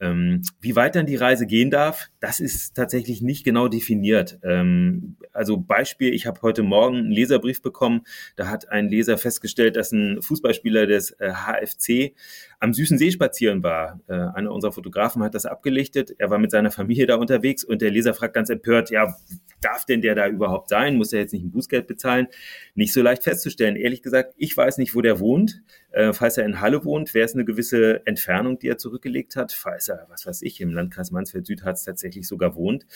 Ähm, 0.00 0.42
wie 0.60 0.76
weit 0.76 0.94
dann 0.94 1.06
die 1.06 1.16
Reise 1.16 1.46
gehen 1.46 1.70
darf, 1.70 2.08
das 2.20 2.38
ist 2.38 2.74
tatsächlich 2.74 3.20
nicht 3.20 3.44
genau 3.44 3.68
definiert. 3.68 4.38
Ähm, 4.42 5.16
also 5.32 5.56
Beispiel, 5.56 6.14
ich 6.14 6.26
habe 6.26 6.42
heute 6.42 6.62
Morgen 6.62 6.96
einen 6.96 7.10
Leserbrief 7.10 7.62
bekommen, 7.62 8.02
da 8.36 8.48
hat 8.48 8.68
ein 8.68 8.88
Leser 8.88 9.18
festgestellt, 9.18 9.76
dass 9.76 9.92
ein 9.92 10.22
Fußballspieler 10.22 10.86
des 10.86 11.10
äh, 11.12 11.32
HFC 11.32 12.14
am 12.60 12.72
Süßen 12.72 12.98
See 12.98 13.10
spazieren 13.10 13.62
war. 13.62 14.00
Äh, 14.08 14.14
einer 14.14 14.52
unserer 14.52 14.72
Fotografen 14.72 15.22
hat 15.22 15.34
das 15.34 15.46
abgelichtet, 15.46 16.14
er 16.18 16.30
war 16.30 16.38
mit 16.38 16.50
seiner 16.50 16.70
Familie 16.70 17.06
da 17.06 17.16
unterwegs 17.16 17.62
und 17.64 17.82
der 17.82 17.90
Leser 17.90 18.14
fragt 18.14 18.34
ganz 18.34 18.50
empört, 18.50 18.90
ja, 18.90 19.14
darf 19.60 19.84
denn 19.84 20.00
der 20.00 20.14
da 20.14 20.26
überhaupt 20.28 20.68
sein? 20.68 20.96
Muss 20.96 21.12
er 21.12 21.20
jetzt 21.20 21.32
nicht 21.32 21.44
ein 21.44 21.50
Bußgeld 21.50 21.86
bezahlen? 21.86 22.28
Nicht 22.74 22.92
so 22.92 23.02
leicht 23.02 23.24
festzustellen. 23.24 23.76
Ehrlich 23.76 24.02
gesagt, 24.02 24.34
ich 24.36 24.56
weiß 24.56 24.78
nicht, 24.78 24.94
wo 24.94 25.00
der 25.00 25.20
wohnt. 25.20 25.62
Äh, 25.90 26.12
falls 26.12 26.36
er 26.36 26.44
in 26.44 26.60
Halle 26.60 26.84
wohnt, 26.84 27.14
wäre 27.14 27.24
es 27.24 27.34
eine 27.34 27.44
gewisse 27.44 28.04
Entfernung, 28.06 28.58
die 28.58 28.68
er 28.68 28.78
zurückgelegt 28.78 29.36
hat. 29.36 29.52
Falls 29.52 29.88
er, 29.88 30.06
was 30.08 30.26
weiß 30.26 30.42
ich, 30.42 30.60
im 30.60 30.72
Landkreis 30.72 31.10
Mansfeld-Süd 31.10 31.60
tatsächlich 31.60 32.26
sogar 32.26 32.54
wohnt, 32.56 32.86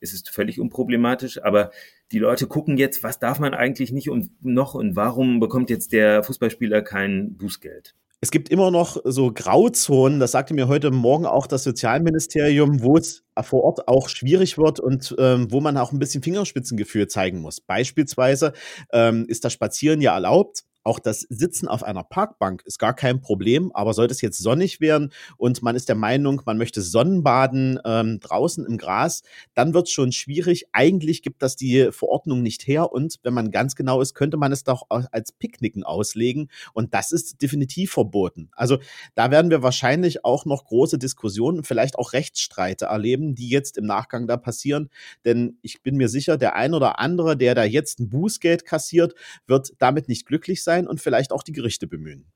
ist 0.00 0.14
es 0.14 0.28
völlig 0.28 0.60
unproblematisch. 0.60 1.42
Aber 1.42 1.70
die 2.12 2.18
Leute 2.18 2.46
gucken 2.46 2.76
jetzt, 2.76 3.02
was 3.02 3.18
darf 3.18 3.38
man 3.38 3.54
eigentlich 3.54 3.92
nicht 3.92 4.10
und 4.10 4.30
noch 4.44 4.74
und 4.74 4.96
warum 4.96 5.40
bekommt 5.40 5.70
jetzt 5.70 5.92
der 5.92 6.22
Fußballspieler 6.22 6.82
kein 6.82 7.36
Bußgeld? 7.36 7.94
Es 8.22 8.30
gibt 8.30 8.48
immer 8.48 8.70
noch 8.70 8.96
so 9.04 9.30
Grauzonen, 9.32 10.20
das 10.20 10.32
sagte 10.32 10.54
mir 10.54 10.68
heute 10.68 10.90
Morgen 10.90 11.26
auch 11.26 11.46
das 11.46 11.64
Sozialministerium, 11.64 12.82
wo 12.82 12.96
es 12.96 13.24
vor 13.42 13.62
Ort 13.62 13.88
auch 13.88 14.08
schwierig 14.08 14.56
wird 14.56 14.80
und 14.80 15.14
ähm, 15.18 15.52
wo 15.52 15.60
man 15.60 15.76
auch 15.76 15.92
ein 15.92 15.98
bisschen 15.98 16.22
Fingerspitzengefühl 16.22 17.08
zeigen 17.08 17.40
muss. 17.40 17.60
Beispielsweise 17.60 18.54
ähm, 18.90 19.26
ist 19.28 19.44
das 19.44 19.52
Spazieren 19.52 20.00
ja 20.00 20.14
erlaubt, 20.14 20.64
auch 20.86 21.00
das 21.00 21.22
Sitzen 21.28 21.66
auf 21.66 21.82
einer 21.82 22.04
Parkbank 22.04 22.62
ist 22.64 22.78
gar 22.78 22.94
kein 22.94 23.20
Problem, 23.20 23.72
aber 23.74 23.92
sollte 23.92 24.12
es 24.12 24.20
jetzt 24.20 24.38
sonnig 24.38 24.80
werden 24.80 25.12
und 25.36 25.60
man 25.60 25.74
ist 25.74 25.88
der 25.88 25.96
Meinung, 25.96 26.42
man 26.46 26.58
möchte 26.58 26.80
Sonnenbaden 26.80 27.80
ähm, 27.84 28.20
draußen 28.20 28.64
im 28.64 28.78
Gras, 28.78 29.22
dann 29.54 29.74
wird 29.74 29.88
es 29.88 29.92
schon 29.92 30.12
schwierig. 30.12 30.66
Eigentlich 30.72 31.22
gibt 31.22 31.42
das 31.42 31.56
die 31.56 31.88
Verordnung 31.90 32.40
nicht 32.40 32.68
her 32.68 32.92
und 32.92 33.18
wenn 33.24 33.34
man 33.34 33.50
ganz 33.50 33.74
genau 33.74 34.00
ist, 34.00 34.14
könnte 34.14 34.36
man 34.36 34.52
es 34.52 34.62
doch 34.62 34.86
als 34.88 35.32
Picknicken 35.32 35.82
auslegen 35.82 36.50
und 36.72 36.94
das 36.94 37.10
ist 37.10 37.42
definitiv 37.42 37.90
verboten. 37.90 38.50
Also 38.52 38.78
da 39.16 39.32
werden 39.32 39.50
wir 39.50 39.64
wahrscheinlich 39.64 40.24
auch 40.24 40.44
noch 40.44 40.66
große 40.66 40.98
Diskussionen, 40.98 41.64
vielleicht 41.64 41.98
auch 41.98 42.12
Rechtsstreite 42.12 42.84
erleben, 42.84 43.34
die 43.34 43.48
jetzt 43.48 43.76
im 43.76 43.86
Nachgang 43.86 44.28
da 44.28 44.36
passieren, 44.36 44.88
denn 45.24 45.58
ich 45.62 45.82
bin 45.82 45.96
mir 45.96 46.08
sicher, 46.08 46.36
der 46.36 46.54
ein 46.54 46.74
oder 46.74 47.00
andere, 47.00 47.36
der 47.36 47.56
da 47.56 47.64
jetzt 47.64 47.98
ein 47.98 48.08
Bußgeld 48.08 48.64
kassiert, 48.64 49.14
wird 49.48 49.72
damit 49.80 50.08
nicht 50.08 50.26
glücklich 50.26 50.62
sein 50.62 50.75
sein 50.76 50.86
und 50.86 51.00
vielleicht 51.00 51.32
auch 51.32 51.42
die 51.42 51.52
Gerichte 51.52 51.86
bemühen. 51.86 52.26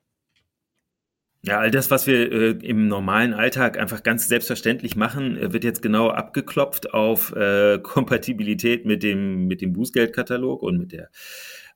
Ja, 1.43 1.59
all 1.59 1.71
das, 1.71 1.91
was 1.91 2.07
wir 2.07 2.31
äh, 2.31 2.51
im 2.51 2.87
normalen 2.87 3.33
Alltag 3.33 3.79
einfach 3.79 4.03
ganz 4.03 4.29
selbstverständlich 4.29 4.95
machen, 4.95 5.39
äh, 5.39 5.55
wird 5.55 5.65
jetzt 5.65 5.81
genau 5.81 6.11
abgeklopft 6.11 6.93
auf 6.93 7.35
äh, 7.35 7.79
Kompatibilität 7.83 8.85
mit 8.85 9.03
dem, 9.03 9.47
mit 9.47 9.63
dem 9.63 9.73
Bußgeldkatalog 9.73 10.63
und 10.63 10.79
mit 10.79 10.93
der 10.93 11.09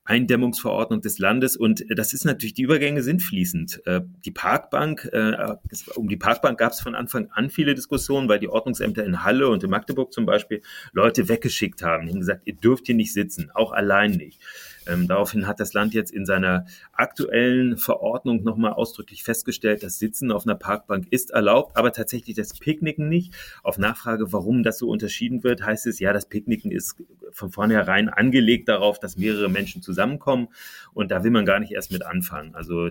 Eindämmungsverordnung 0.03 1.01
des 1.01 1.17
Landes. 1.17 1.57
Und 1.57 1.83
das 1.89 2.13
ist 2.13 2.25
natürlich, 2.25 2.53
die 2.53 2.61
Übergänge 2.61 3.01
sind 3.01 3.23
fließend. 3.23 3.81
Äh, 3.87 4.01
die 4.23 4.29
Parkbank, 4.29 5.09
äh, 5.11 5.55
um 5.95 6.09
die 6.09 6.17
Parkbank 6.17 6.59
gab 6.59 6.73
es 6.73 6.81
von 6.81 6.93
Anfang 6.93 7.29
an 7.31 7.49
viele 7.49 7.73
Diskussionen, 7.73 8.29
weil 8.29 8.37
die 8.37 8.49
Ordnungsämter 8.49 9.03
in 9.03 9.23
Halle 9.23 9.49
und 9.49 9.63
in 9.63 9.71
Magdeburg 9.71 10.13
zum 10.13 10.27
Beispiel 10.27 10.61
Leute 10.93 11.27
weggeschickt 11.27 11.81
haben. 11.81 12.05
Die 12.05 12.11
haben 12.11 12.19
gesagt, 12.19 12.43
ihr 12.45 12.55
dürft 12.55 12.85
hier 12.85 12.93
nicht 12.93 13.13
sitzen, 13.13 13.49
auch 13.55 13.71
allein 13.71 14.11
nicht. 14.11 14.39
Ähm, 14.87 15.07
daraufhin 15.07 15.47
hat 15.47 15.59
das 15.59 15.73
Land 15.73 15.93
jetzt 15.93 16.11
in 16.11 16.25
seiner 16.25 16.65
aktuellen 16.93 17.77
Verordnung 17.77 18.43
nochmal 18.43 18.73
ausdrücklich 18.73 19.23
festgestellt, 19.23 19.83
das 19.83 19.99
Sitzen 19.99 20.31
auf 20.31 20.45
einer 20.45 20.55
Parkbank 20.55 21.07
ist 21.09 21.31
erlaubt, 21.31 21.77
aber 21.77 21.91
tatsächlich 21.91 22.35
das 22.35 22.57
Picknicken 22.57 23.09
nicht. 23.09 23.33
Auf 23.63 23.77
Nachfrage, 23.77 24.31
warum 24.31 24.63
das 24.63 24.77
so 24.77 24.89
unterschieden 24.89 25.43
wird, 25.43 25.63
heißt 25.65 25.87
es, 25.87 25.99
ja, 25.99 26.13
das 26.13 26.27
Picknicken 26.27 26.71
ist 26.71 26.95
von 27.31 27.51
vornherein 27.51 28.09
angelegt 28.09 28.69
darauf, 28.69 28.99
dass 28.99 29.17
mehrere 29.17 29.49
Menschen 29.49 29.81
zusammenkommen 29.81 30.47
und 30.93 31.11
da 31.11 31.23
will 31.23 31.31
man 31.31 31.45
gar 31.45 31.59
nicht 31.59 31.71
erst 31.71 31.91
mit 31.91 32.05
anfangen. 32.05 32.55
Also 32.55 32.89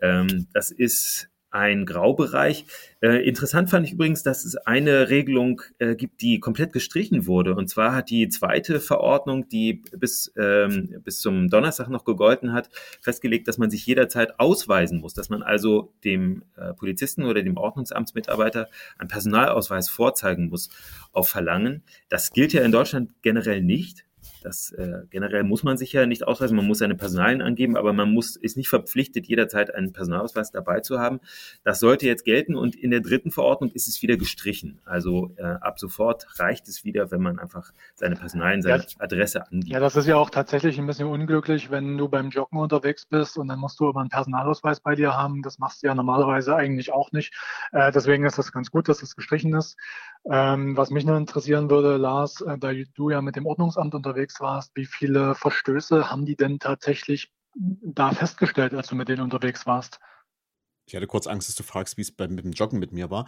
ähm, 0.00 0.46
das 0.52 0.70
ist 0.70 1.30
ein 1.50 1.84
Graubereich. 1.86 2.66
Äh, 3.00 3.26
interessant 3.26 3.70
fand 3.70 3.86
ich 3.86 3.92
übrigens, 3.92 4.22
dass 4.22 4.44
es 4.44 4.56
eine 4.56 5.08
Regelung 5.08 5.62
äh, 5.78 5.96
gibt, 5.96 6.20
die 6.20 6.38
komplett 6.38 6.72
gestrichen 6.72 7.26
wurde. 7.26 7.54
Und 7.54 7.68
zwar 7.68 7.94
hat 7.94 8.10
die 8.10 8.28
zweite 8.28 8.80
Verordnung, 8.80 9.48
die 9.48 9.82
bis, 9.96 10.32
ähm, 10.36 11.00
bis 11.02 11.20
zum 11.20 11.48
Donnerstag 11.48 11.88
noch 11.88 12.04
gegolten 12.04 12.52
hat, 12.52 12.70
festgelegt, 13.00 13.48
dass 13.48 13.58
man 13.58 13.70
sich 13.70 13.84
jederzeit 13.86 14.38
ausweisen 14.38 15.00
muss, 15.00 15.14
dass 15.14 15.28
man 15.28 15.42
also 15.42 15.92
dem 16.04 16.42
äh, 16.56 16.72
Polizisten 16.74 17.24
oder 17.24 17.42
dem 17.42 17.56
Ordnungsamtsmitarbeiter 17.56 18.68
einen 18.98 19.08
Personalausweis 19.08 19.88
vorzeigen 19.88 20.48
muss 20.48 20.70
auf 21.12 21.28
Verlangen. 21.28 21.82
Das 22.08 22.32
gilt 22.32 22.52
ja 22.52 22.62
in 22.62 22.72
Deutschland 22.72 23.10
generell 23.22 23.62
nicht. 23.62 24.04
Das 24.42 24.72
äh, 24.72 25.02
generell 25.10 25.44
muss 25.44 25.62
man 25.62 25.76
sich 25.76 25.92
ja 25.92 26.06
nicht 26.06 26.26
ausweisen, 26.26 26.56
man 26.56 26.66
muss 26.66 26.78
seine 26.78 26.94
Personalien 26.94 27.42
angeben, 27.42 27.76
aber 27.76 27.92
man 27.92 28.12
muss 28.12 28.36
ist 28.36 28.56
nicht 28.56 28.68
verpflichtet, 28.68 29.26
jederzeit 29.26 29.74
einen 29.74 29.92
Personalausweis 29.92 30.50
dabei 30.50 30.80
zu 30.80 30.98
haben. 30.98 31.20
Das 31.64 31.80
sollte 31.80 32.06
jetzt 32.06 32.24
gelten 32.24 32.54
und 32.56 32.74
in 32.74 32.90
der 32.90 33.00
dritten 33.00 33.30
Verordnung 33.30 33.70
ist 33.72 33.88
es 33.88 34.02
wieder 34.02 34.16
gestrichen. 34.16 34.80
Also 34.84 35.32
äh, 35.36 35.42
ab 35.42 35.78
sofort 35.78 36.38
reicht 36.38 36.68
es 36.68 36.84
wieder, 36.84 37.10
wenn 37.10 37.22
man 37.22 37.38
einfach 37.38 37.72
seine 37.94 38.16
Personalien, 38.16 38.62
seine 38.62 38.82
ja, 38.82 38.88
Adresse 38.98 39.46
angibt. 39.46 39.68
Ja, 39.68 39.80
das 39.80 39.96
ist 39.96 40.06
ja 40.06 40.16
auch 40.16 40.30
tatsächlich 40.30 40.78
ein 40.78 40.86
bisschen 40.86 41.08
unglücklich, 41.08 41.70
wenn 41.70 41.96
du 41.96 42.08
beim 42.08 42.30
Joggen 42.30 42.58
unterwegs 42.58 43.06
bist 43.06 43.38
und 43.38 43.48
dann 43.48 43.58
musst 43.58 43.78
du 43.80 43.88
immer 43.88 44.00
einen 44.00 44.10
Personalausweis 44.10 44.80
bei 44.80 44.94
dir 44.94 45.16
haben. 45.16 45.42
Das 45.42 45.58
machst 45.58 45.82
du 45.82 45.86
ja 45.86 45.94
normalerweise 45.94 46.56
eigentlich 46.56 46.92
auch 46.92 47.12
nicht. 47.12 47.34
Äh, 47.72 47.92
deswegen 47.92 48.24
ist 48.24 48.38
das 48.38 48.52
ganz 48.52 48.70
gut, 48.70 48.88
dass 48.88 48.98
das 49.00 49.16
gestrichen 49.16 49.54
ist. 49.54 49.76
Ähm, 50.30 50.76
was 50.76 50.90
mich 50.90 51.04
nur 51.04 51.16
interessieren 51.16 51.70
würde, 51.70 51.96
Lars, 51.96 52.40
äh, 52.42 52.58
da 52.58 52.72
du 52.94 53.10
ja 53.10 53.22
mit 53.22 53.36
dem 53.36 53.46
Ordnungsamt 53.46 53.94
unterwegs 53.94 54.29
warst, 54.38 54.70
wie 54.76 54.86
viele 54.86 55.34
Verstöße 55.34 56.10
haben 56.10 56.26
die 56.26 56.36
denn 56.36 56.58
tatsächlich 56.58 57.32
da 57.54 58.12
festgestellt, 58.12 58.74
als 58.74 58.88
du 58.88 58.94
mit 58.94 59.08
denen 59.08 59.22
unterwegs 59.22 59.66
warst? 59.66 59.98
Ich 60.90 60.96
hatte 60.96 61.06
kurz 61.06 61.28
Angst, 61.28 61.48
dass 61.48 61.54
du 61.54 61.62
fragst, 61.62 61.96
wie 61.96 62.02
es 62.02 62.12
mit 62.18 62.44
dem 62.44 62.52
Joggen 62.52 62.80
mit 62.80 62.92
mir 62.92 63.10
war. 63.10 63.26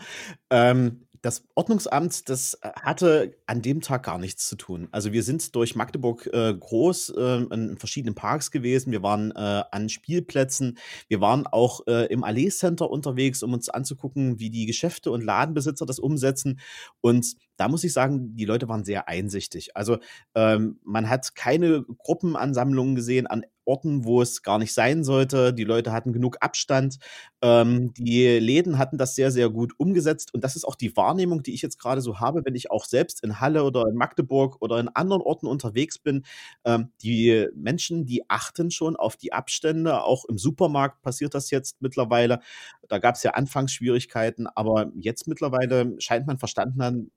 Ähm, 0.51 1.07
das 1.21 1.45
Ordnungsamt, 1.55 2.29
das 2.29 2.55
äh, 2.55 2.73
hatte 2.75 3.37
an 3.47 3.63
dem 3.63 3.81
Tag 3.81 4.03
gar 4.03 4.19
nichts 4.19 4.49
zu 4.49 4.57
tun. 4.57 4.89
Also 4.91 5.13
wir 5.13 5.23
sind 5.23 5.55
durch 5.55 5.77
Magdeburg 5.77 6.29
äh, 6.33 6.53
groß 6.53 7.11
äh, 7.11 7.37
in 7.53 7.79
verschiedenen 7.79 8.17
Parks 8.17 8.51
gewesen. 8.51 8.91
Wir 8.91 9.05
waren 9.05 9.31
äh, 9.31 9.63
an 9.71 9.89
Spielplätzen. 9.89 10.79
Wir 11.07 11.21
waren 11.21 11.47
auch 11.47 11.87
äh, 11.87 12.07
im 12.07 12.25
Allee 12.25 12.49
Center 12.49 12.91
unterwegs, 12.91 13.45
um 13.45 13.53
uns 13.55 13.69
anzugucken, 13.69 14.41
wie 14.41 14.51
die 14.51 14.67
Geschäfte 14.67 15.13
und 15.13 15.23
Ladenbesitzer 15.23 15.87
das 15.87 16.01
umsetzen. 16.01 16.59
Und 17.01 17.37
da 17.63 17.69
muss 17.69 17.85
ich 17.85 17.93
sagen, 17.93 18.35
die 18.35 18.45
Leute 18.45 18.69
waren 18.69 18.85
sehr 18.85 19.07
einsichtig. 19.07 19.77
Also 19.77 19.99
ähm, 20.35 20.81
man 20.83 21.09
hat 21.09 21.37
keine 21.37 21.85
Gruppenansammlungen 21.85 22.97
gesehen 22.97 23.29
an 23.29 23.45
Orten, 23.65 24.05
wo 24.05 24.21
es 24.21 24.43
gar 24.43 24.59
nicht 24.59 24.75
sein 24.75 25.05
sollte. 25.05 25.55
Die 25.55 25.63
Leute 25.63 25.93
hatten 25.93 26.13
genug 26.13 26.39
Abstand. 26.41 26.99
Ähm, 27.41 27.95
die 27.95 28.27
Läden 28.41 28.79
hatten 28.79 28.99
das 28.99 29.15
sehr, 29.15 29.31
sehr 29.31 29.49
gut 29.49 29.75
umgesetzt. 29.79 30.35
Und 30.35 30.43
das 30.43 30.57
ist 30.57 30.65
auch 30.65 30.75
die 30.75 30.97
Wahrnehmung, 30.97 31.45
die 31.45 31.55
ich 31.55 31.63
jetzt 31.63 31.79
gerade 31.79 32.01
so 32.01 32.19
habe, 32.19 32.43
wenn 32.45 32.57
ich 32.57 32.73
auch 32.73 32.85
selbst 32.85 33.23
in 33.23 33.39
Halle 33.39 33.63
oder 33.63 33.85
in 33.89 33.95
Magdeburg 33.95 34.57
oder 34.61 34.81
in 34.81 34.89
anderen 34.89 35.23
Orten 35.23 35.47
unterwegs 35.47 36.01
bin. 36.01 36.25
Ähm, 36.65 36.91
die 37.01 37.47
Menschen, 37.55 38.07
die 38.07 38.29
achten 38.29 38.73
schon 38.73 38.97
auf 38.97 39.17
die 39.17 39.33
Abstände. 39.33 40.03
Auch 40.03 40.25
im 40.25 40.37
Supermarkt 40.37 41.01
passiert 41.03 41.35
das 41.35 41.53
jetzt 41.53 41.81
mittlerweile. 41.81 42.41
Da 42.89 42.99
gab 42.99 43.15
es 43.15 43.23
ja 43.23 43.31
Anfangsschwierigkeiten, 43.33 44.49
aber 44.49 44.91
jetzt 44.97 45.29
mittlerweile 45.29 45.95
scheint 46.01 46.27
man 46.27 46.39
verstanden, 46.39 47.11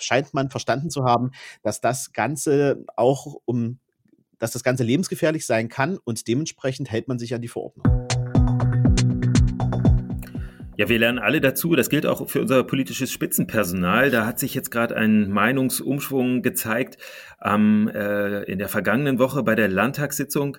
scheint 0.00 0.34
man 0.34 0.50
verstanden 0.50 0.90
zu 0.90 1.04
haben, 1.04 1.30
dass 1.62 1.80
das 1.80 2.12
Ganze 2.12 2.84
auch 2.96 3.36
um 3.44 3.78
dass 4.38 4.50
das 4.50 4.64
Ganze 4.64 4.82
lebensgefährlich 4.82 5.46
sein 5.46 5.68
kann 5.68 5.98
und 6.02 6.26
dementsprechend 6.26 6.90
hält 6.90 7.06
man 7.06 7.16
sich 7.16 7.32
an 7.32 7.42
die 7.42 7.48
Verordnung. 7.48 7.86
Ja, 10.76 10.88
wir 10.88 10.98
lernen 10.98 11.20
alle 11.20 11.40
dazu. 11.40 11.76
Das 11.76 11.90
gilt 11.90 12.06
auch 12.06 12.28
für 12.28 12.40
unser 12.40 12.64
politisches 12.64 13.12
Spitzenpersonal. 13.12 14.10
Da 14.10 14.26
hat 14.26 14.40
sich 14.40 14.52
jetzt 14.54 14.72
gerade 14.72 14.96
ein 14.96 15.30
Meinungsumschwung 15.30 16.42
gezeigt 16.42 16.96
ähm, 17.40 17.88
äh, 17.94 18.42
in 18.50 18.58
der 18.58 18.68
vergangenen 18.68 19.20
Woche 19.20 19.44
bei 19.44 19.54
der 19.54 19.68
Landtagssitzung. 19.68 20.56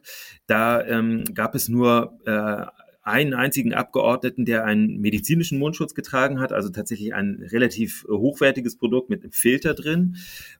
Da 0.48 0.82
ähm, 0.86 1.26
gab 1.34 1.54
es 1.56 1.68
nur 1.68 2.20
äh, 2.26 2.66
einen 3.04 3.34
einzigen 3.34 3.74
Abgeordneten, 3.74 4.46
der 4.46 4.64
einen 4.64 5.02
medizinischen 5.02 5.60
Mundschutz 5.60 5.94
getragen 5.94 6.40
hat, 6.40 6.54
also 6.54 6.70
tatsächlich 6.70 7.14
ein 7.14 7.46
relativ 7.52 8.06
hochwertiges 8.10 8.78
Produkt 8.78 9.10
mit 9.10 9.24
einem 9.24 9.34
Filter 9.34 9.74
drin. 9.74 10.16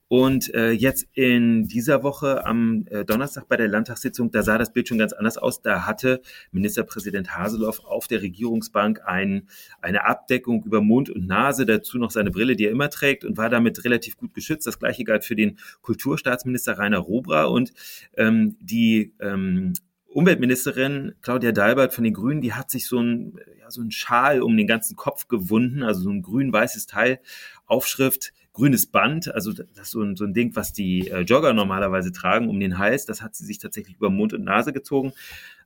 Und 0.08 0.52
äh, 0.52 0.70
jetzt 0.70 1.08
in 1.14 1.68
dieser 1.68 2.02
Woche 2.02 2.44
am 2.44 2.86
äh, 2.90 3.06
Donnerstag 3.06 3.48
bei 3.48 3.56
der 3.56 3.68
Landtagssitzung, 3.68 4.30
da 4.30 4.42
sah 4.42 4.58
das 4.58 4.74
Bild 4.74 4.88
schon 4.88 4.98
ganz 4.98 5.14
anders 5.14 5.38
aus. 5.38 5.62
Da 5.62 5.86
hatte 5.86 6.20
Ministerpräsident 6.52 7.34
Haseloff 7.34 7.80
auf 7.80 8.08
der 8.08 8.20
Regierungsbank 8.20 9.00
ein, 9.06 9.48
eine 9.80 10.04
Abdeckung 10.04 10.64
über 10.64 10.82
Mund 10.82 11.08
und 11.08 11.26
Nase, 11.26 11.64
dazu 11.64 11.96
noch 11.96 12.10
seine 12.10 12.30
Brille, 12.30 12.56
die 12.56 12.66
er 12.66 12.72
immer 12.72 12.90
trägt 12.90 13.24
und 13.24 13.38
war 13.38 13.48
damit 13.48 13.84
relativ 13.84 14.18
gut 14.18 14.34
geschützt. 14.34 14.66
Das 14.66 14.78
gleiche 14.78 15.04
galt 15.04 15.24
für 15.24 15.34
den 15.34 15.58
Kulturstaatsminister 15.80 16.78
Rainer 16.78 16.98
Robra 16.98 17.44
und 17.44 17.72
ähm, 18.18 18.56
die 18.60 19.14
ähm, 19.18 19.72
Umweltministerin 20.14 21.16
Claudia 21.22 21.50
Dalbert 21.50 21.92
von 21.92 22.04
den 22.04 22.14
Grünen, 22.14 22.40
die 22.40 22.52
hat 22.52 22.70
sich 22.70 22.86
so 22.86 23.00
ein, 23.00 23.36
ja, 23.58 23.68
so 23.68 23.82
ein 23.82 23.90
Schal 23.90 24.42
um 24.42 24.56
den 24.56 24.68
ganzen 24.68 24.94
Kopf 24.94 25.26
gewunden, 25.26 25.82
also 25.82 26.02
so 26.02 26.10
ein 26.10 26.22
grün-weißes 26.22 26.86
Teil, 26.86 27.20
Aufschrift 27.66 28.32
grünes 28.54 28.86
Band, 28.86 29.34
also 29.34 29.52
das 29.52 29.66
ist 29.74 29.90
so 29.90 30.00
ein, 30.00 30.14
so 30.14 30.24
ein 30.24 30.32
Ding, 30.32 30.54
was 30.54 30.72
die 30.72 31.08
äh, 31.08 31.20
Jogger 31.20 31.52
normalerweise 31.52 32.12
tragen 32.12 32.48
um 32.48 32.58
den 32.60 32.78
Hals, 32.78 33.04
das 33.04 33.20
hat 33.20 33.34
sie 33.34 33.44
sich 33.44 33.58
tatsächlich 33.58 33.96
über 33.96 34.10
Mund 34.10 34.32
und 34.32 34.44
Nase 34.44 34.72
gezogen. 34.72 35.12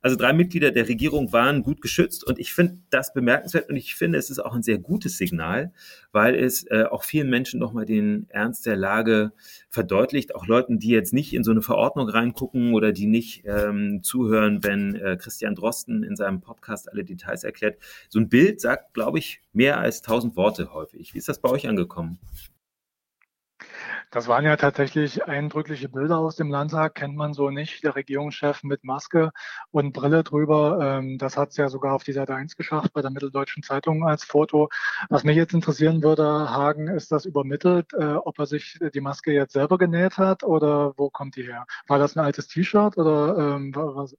Also 0.01 0.17
drei 0.17 0.33
Mitglieder 0.33 0.71
der 0.71 0.89
Regierung 0.89 1.33
waren 1.33 1.63
gut 1.63 1.83
geschützt 1.83 2.25
und 2.25 2.39
ich 2.39 2.55
finde 2.55 2.79
das 2.89 3.13
bemerkenswert 3.13 3.69
und 3.69 3.77
ich 3.77 3.95
finde, 3.95 4.17
es 4.17 4.31
ist 4.31 4.39
auch 4.39 4.55
ein 4.55 4.63
sehr 4.63 4.79
gutes 4.79 5.19
Signal, 5.19 5.73
weil 6.13 6.35
es 6.35 6.65
äh, 6.71 6.85
auch 6.85 7.05
vielen 7.05 7.29
Menschen 7.29 7.61
nochmal 7.61 7.85
den 7.85 8.27
Ernst 8.31 8.65
der 8.65 8.77
Lage 8.77 9.33
verdeutlicht, 9.69 10.35
auch 10.35 10.47
Leuten, 10.47 10.79
die 10.79 10.89
jetzt 10.89 11.13
nicht 11.13 11.35
in 11.35 11.45
so 11.45 11.51
eine 11.51 11.63
Verordnung 11.63 12.09
reingucken 12.09 12.73
oder 12.73 12.93
die 12.93 13.07
nicht 13.07 13.43
ähm, 13.45 14.03
zuhören, 14.03 14.65
wenn 14.65 14.95
äh, 14.95 15.19
Christian 15.21 15.55
Drosten 15.55 16.05
in 16.05 16.17
seinem 16.17 16.41
Podcast 16.41 16.91
alle 16.91 17.05
Details 17.05 17.45
erklärt. 17.45 17.79
So 18.09 18.19
ein 18.19 18.31
Bild 18.31 18.63
sagt, 18.63 18.95
glaube 18.95 19.19
ich, 19.19 19.43
mehr 19.53 19.79
als 19.79 20.01
tausend 20.01 20.37
Worte 20.37 20.73
häufig. 20.73 21.13
Wie 21.13 21.19
ist 21.19 21.29
das 21.29 21.41
bei 21.41 21.51
euch 21.51 21.69
angekommen? 21.69 22.19
Das 24.11 24.27
waren 24.27 24.45
ja 24.47 24.57
tatsächlich 24.57 25.25
eindrückliche 25.25 25.91
Bilder 25.91 26.17
aus 26.19 26.35
dem 26.35 26.51
Landtag, 26.51 26.95
kennt 26.95 27.15
man 27.15 27.35
so 27.35 27.51
nicht. 27.51 27.85
Der 27.85 27.95
Regierungschef 27.95 28.63
mit 28.63 28.83
Maske 28.83 29.33
und 29.71 29.93
Brille 29.93 30.25
drüber. 30.25 30.79
Ähm, 30.81 31.19
das 31.19 31.37
hat 31.37 31.51
es 31.51 31.59
ja 31.59 31.69
sogar 31.69 31.95
auf 31.95 32.05
die 32.05 32.15
Seite 32.15 32.35
1 32.35 32.57
geschafft 32.57 32.95
bei 32.95 33.03
der 33.03 33.11
Mitteldeutschen 33.11 33.63
Zeitung 33.63 34.07
als 34.07 34.25
Foto. 34.25 34.71
Was 35.11 35.25
mich 35.25 35.37
jetzt 35.37 35.53
interessieren 35.53 36.03
würde, 36.03 36.25
Hagen, 36.25 36.89
ist 36.89 37.13
das 37.13 37.27
übermittelt, 37.27 37.93
äh, 37.93 38.15
ob 38.15 38.39
er 38.39 38.47
sich 38.47 38.79
die 38.95 39.01
Maske 39.03 39.33
jetzt 39.33 39.53
selber 39.53 39.77
genäht 39.77 40.17
hat 40.17 40.43
oder 40.43 40.95
wo 40.97 41.11
kommt 41.11 41.37
die 41.37 41.43
her? 41.43 41.67
War 41.87 41.99
das 41.99 42.17
ein 42.17 42.25
altes 42.25 42.49
T-Shirt 42.49 42.97
oder 42.97 43.57
ähm, 43.57 43.75
was? 43.75 44.17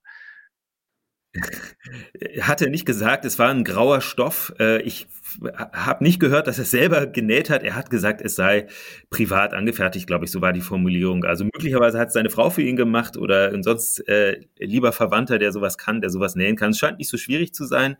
Hat 2.41 2.61
er 2.61 2.69
nicht 2.69 2.85
gesagt, 2.85 3.23
es 3.25 3.37
war 3.37 3.49
ein 3.49 3.63
grauer 3.63 4.01
Stoff. 4.01 4.53
Äh, 4.59 4.81
ich 4.81 5.07
habe 5.53 6.03
nicht 6.03 6.19
gehört, 6.19 6.47
dass 6.47 6.57
er 6.57 6.63
es 6.63 6.71
selber 6.71 7.05
genäht 7.05 7.49
hat. 7.49 7.63
Er 7.63 7.75
hat 7.75 7.89
gesagt, 7.89 8.21
es 8.21 8.35
sei 8.35 8.67
privat 9.09 9.53
angefertigt, 9.53 10.07
glaube 10.07 10.25
ich, 10.25 10.31
so 10.31 10.41
war 10.41 10.53
die 10.53 10.61
Formulierung. 10.61 11.23
Also 11.23 11.43
möglicherweise 11.43 11.99
hat 11.99 12.07
es 12.07 12.13
seine 12.13 12.29
Frau 12.29 12.49
für 12.49 12.63
ihn 12.63 12.75
gemacht 12.75 13.15
oder 13.15 13.51
sonst 13.61 14.07
äh, 14.07 14.41
lieber 14.57 14.91
Verwandter, 14.91 15.37
der 15.37 15.51
sowas 15.51 15.77
kann, 15.77 16.01
der 16.01 16.09
sowas 16.09 16.35
nähen 16.35 16.55
kann. 16.55 16.71
Es 16.71 16.79
scheint 16.79 16.97
nicht 16.97 17.09
so 17.09 17.17
schwierig 17.17 17.53
zu 17.53 17.65
sein. 17.65 17.97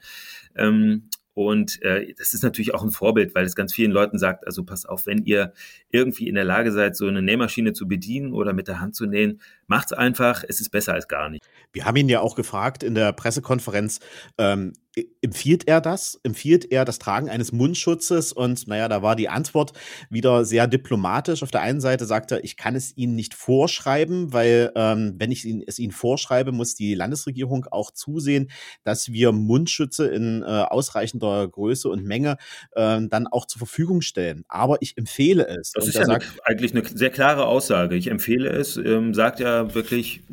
Ähm, 0.56 1.10
und 1.36 1.82
äh, 1.84 2.14
das 2.18 2.34
ist 2.34 2.44
natürlich 2.44 2.74
auch 2.74 2.84
ein 2.84 2.92
Vorbild, 2.92 3.34
weil 3.34 3.46
es 3.46 3.56
ganz 3.56 3.74
vielen 3.74 3.92
Leuten 3.92 4.18
sagt, 4.18 4.46
also 4.46 4.66
pass 4.66 4.86
auf, 4.86 5.06
wenn 5.06 5.24
ihr 5.24 5.54
irgendwie 5.90 6.28
in 6.28 6.36
der 6.36 6.44
Lage 6.44 6.74
seid, 6.74 6.98
so 6.98 7.08
eine 7.08 7.22
Nähmaschine 7.22 7.72
zu 7.72 7.88
bedienen 7.88 8.34
oder 8.34 8.52
mit 8.52 8.68
der 8.68 8.82
Hand 8.82 8.96
zu 8.96 9.06
nähen, 9.06 9.40
macht's 9.70 9.94
einfach, 9.94 10.44
es 10.48 10.60
ist 10.60 10.70
besser 10.70 10.94
als 10.94 11.08
gar 11.08 11.30
nicht. 11.30 11.48
Wir 11.72 11.86
haben 11.86 11.96
ihn 11.96 12.10
ja 12.10 12.20
auch 12.20 12.36
gefragt 12.36 12.84
in 12.84 12.96
der 12.96 13.14
Pressekonferenz, 13.14 14.00
ähm, 14.38 14.74
empfiehlt 15.22 15.68
er 15.68 15.82
das? 15.82 16.20
Empfiehlt 16.24 16.72
er 16.72 16.86
das 16.86 17.00
Tragen 17.00 17.30
eines 17.30 17.52
Mundschutzes? 17.52 18.34
Und 18.34 18.68
naja, 18.68 18.88
da 18.88 19.02
war 19.02 19.16
die 19.16 19.30
Antwort 19.30 19.74
wieder 20.10 20.46
sehr 20.46 20.68
diplomatisch. 20.68 21.44
Auf 21.44 21.52
der 21.52 21.62
einen 21.62 21.82
Seite 21.82 22.06
sagt 22.06 22.32
er, 22.32 22.44
ich 22.44 22.58
kann 22.58 22.76
es 22.76 22.96
Ihnen 22.98 23.16
nicht 23.16 23.34
vorschreiben, 23.34 24.34
weil 24.34 24.72
ähm, 24.76 25.16
wenn 25.18 25.32
ich 25.32 25.46
es 25.68 25.80
Ihnen 25.80 25.92
vorschreibe, 25.92 26.52
muss 26.52 26.76
die 26.76 26.96
Landesregierung 26.96 27.66
auch 27.72 27.92
zusehen, 27.92 28.50
dass 28.84 29.12
wir 29.12 29.32
Mundschütze 29.32 30.08
in 30.08 30.42
äh, 30.42 30.46
ausreichender 30.46 31.48
Größe 31.48 31.90
und 31.90 32.04
Menge 32.04 32.38
äh, 32.72 33.00
dann 33.08 33.28
auch 33.28 33.46
zur 33.46 33.60
Verfügung 33.60 34.02
stellen. 34.02 34.44
Aber 34.48 34.78
ich 34.82 34.98
empfehle 34.98 35.48
es. 35.48 35.72
Das 35.74 35.84
und 35.84 35.90
ist 35.90 35.96
ja 35.96 36.06
sagt, 36.06 36.24
eine, 36.24 36.46
eigentlich 36.46 36.76
eine 36.76 36.86
sehr 36.86 37.10
klare 37.10 37.46
Aussage. 37.46 37.96
Ich 37.96 38.08
empfehle 38.08 38.50
es, 38.50 38.78
ähm, 38.78 39.14
sagt 39.14 39.40
er 39.40 39.59
da 39.60 39.76
wirklich, 39.76 40.24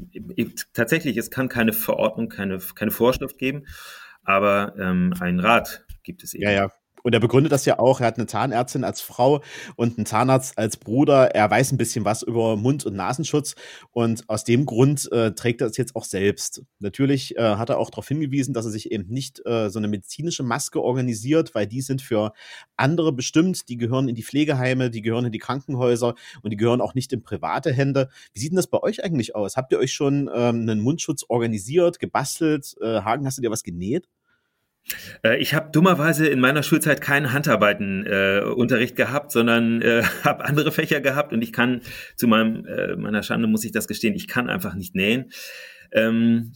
tatsächlich, 0.73 1.17
es 1.17 1.31
kann 1.31 1.49
keine 1.49 1.73
Verordnung, 1.73 2.29
keine, 2.29 2.59
keine 2.75 2.91
Vorschrift 2.91 3.39
geben, 3.39 3.67
aber 4.25 4.75
ähm, 4.79 5.15
ein 5.21 5.41
Rat 5.41 5.85
gibt 6.03 6.23
es 6.23 6.35
eben. 6.35 6.45
Ja, 6.45 6.51
ja, 6.51 6.73
und 7.07 7.13
er 7.13 7.21
begründet 7.21 7.53
das 7.53 7.65
ja 7.67 7.79
auch. 7.79 8.01
Er 8.01 8.09
hat 8.09 8.19
eine 8.19 8.27
Zahnärztin 8.27 8.83
als 8.83 9.01
Frau 9.01 9.41
und 9.77 9.97
einen 9.97 10.07
Zahnarzt 10.07 10.59
als 10.59 10.77
Bruder. 10.77 11.37
Er 11.37 11.49
weiß 11.49 11.71
ein 11.71 11.79
bisschen 11.79 12.05
was 12.05 12.25
über 12.25 12.57
Mund- 12.57 12.85
und 12.85 12.97
Nasenschutz. 12.97 13.55
Und 13.93 14.29
aus 14.29 14.43
dem 14.43 14.67
Grund 14.67 15.13
äh, 15.13 15.31
trägt 15.31 15.61
er 15.61 15.69
es 15.69 15.77
jetzt 15.77 15.95
auch 15.95 16.03
selbst. 16.03 16.65
Natürlich 16.81 17.37
äh, 17.37 17.43
hat 17.43 17.71
er 17.71 17.79
auch 17.79 17.91
darauf 17.91 18.09
hingewiesen, 18.09 18.55
dass 18.55 18.65
er 18.65 18.73
sich 18.73 18.91
eben 18.91 19.07
nicht 19.07 19.41
äh, 19.47 19.71
so 19.71 19.79
eine 19.79 19.87
medizinische 19.87 20.43
Maske 20.43 20.83
organisiert, 20.83 21.55
weil 21.55 21.69
die 21.69 21.81
sind 21.81 22.03
für 22.03 22.33
andere 22.77 23.13
bestimmt. 23.13 23.69
Die 23.69 23.77
gehören 23.77 24.09
in 24.09 24.17
die 24.17 24.25
Pflegeheime, 24.25 24.91
die 24.91 25.01
gehören 25.01 25.27
in 25.27 25.33
die 25.33 25.39
Krankenhäuser 25.39 26.17
und 26.43 26.51
die 26.51 26.57
gehören 26.57 26.81
auch 26.81 26.95
nicht 26.95 27.13
in 27.13 27.23
private 27.23 27.73
Hände. 27.73 28.09
Wie 28.33 28.41
sieht 28.41 28.51
denn 28.51 28.57
das 28.57 28.67
bei 28.67 28.83
euch 28.83 29.05
eigentlich 29.05 29.37
aus? 29.37 29.57
Habt 29.57 29.71
ihr 29.71 29.79
euch 29.79 29.93
schon 29.93 30.29
ähm, 30.35 30.63
einen 30.63 30.81
Mundschutz 30.81 31.25
organisiert, 31.29 32.01
gebastelt? 32.01 32.75
Äh, 32.81 33.03
Hagen, 33.03 33.27
hast 33.27 33.39
du 33.39 33.43
dir 33.43 33.53
was 33.53 33.63
genäht? 33.63 34.09
Äh, 35.23 35.39
ich 35.39 35.55
habe 35.55 35.71
dummerweise 35.71 36.27
in 36.27 36.41
meiner 36.41 36.63
Schulzeit 36.63 37.01
keinen 37.01 37.33
Handarbeitenunterricht 37.33 38.95
äh, 38.95 38.97
gehabt, 38.97 39.33
sondern 39.33 39.83
äh, 39.83 40.03
habe 40.25 40.45
andere 40.45 40.73
Fächer 40.73 41.01
gehabt 41.01 41.33
und 41.33 41.43
ich 41.43 41.53
kann 41.53 41.81
zu 42.17 42.27
meinem 42.29 42.65
äh, 42.67 42.97
meiner 42.97 43.23
Schande 43.23 43.49
muss 43.49 43.65
ich 43.65 43.73
das 43.73 43.89
gestehen, 43.89 44.15
ich 44.15 44.29
kann 44.29 44.49
einfach 44.49 44.75
nicht 44.75 44.95
nähen. 44.95 45.31
Ähm, 45.93 46.53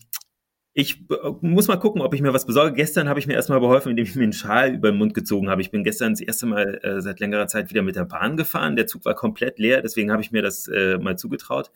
ich 0.73 1.05
muss 1.41 1.67
mal 1.67 1.77
gucken, 1.77 2.01
ob 2.01 2.15
ich 2.15 2.23
mir 2.23 2.33
was 2.33 2.47
besorge. 2.47 2.75
Gestern 2.75 3.09
habe 3.09 3.19
ich 3.19 3.27
mir 3.27 3.35
erstmal 3.35 3.59
beholfen, 3.59 3.91
indem 3.91 4.05
ich 4.05 4.15
mir 4.15 4.23
einen 4.23 4.33
Schal 4.33 4.73
über 4.73 4.93
den 4.93 4.99
Mund 4.99 5.15
gezogen 5.15 5.51
habe. 5.51 5.61
Ich 5.63 5.73
bin 5.73 5.83
gestern 5.83 6.13
das 6.13 6.21
erste 6.21 6.47
Mal 6.47 6.79
äh, 6.85 7.01
seit 7.01 7.19
längerer 7.19 7.49
Zeit 7.49 7.71
wieder 7.71 7.83
mit 7.83 7.97
der 7.97 8.05
Bahn 8.05 8.37
gefahren. 8.37 8.77
Der 8.77 8.87
Zug 8.87 9.05
war 9.05 9.15
komplett 9.15 9.59
leer, 9.59 9.83
deswegen 9.83 10.13
habe 10.13 10.23
ich 10.23 10.31
mir 10.31 10.43
das 10.43 10.69
äh, 10.69 10.97
mal 10.99 11.19
zugetraut. 11.19 11.73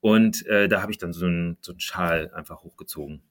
Und 0.00 0.44
äh, 0.46 0.68
da 0.68 0.82
habe 0.82 0.90
ich 0.90 0.98
dann 0.98 1.12
so 1.12 1.26
einen, 1.26 1.58
so 1.60 1.72
einen 1.72 1.80
Schal 1.80 2.30
einfach 2.34 2.64
hochgezogen. 2.64 3.22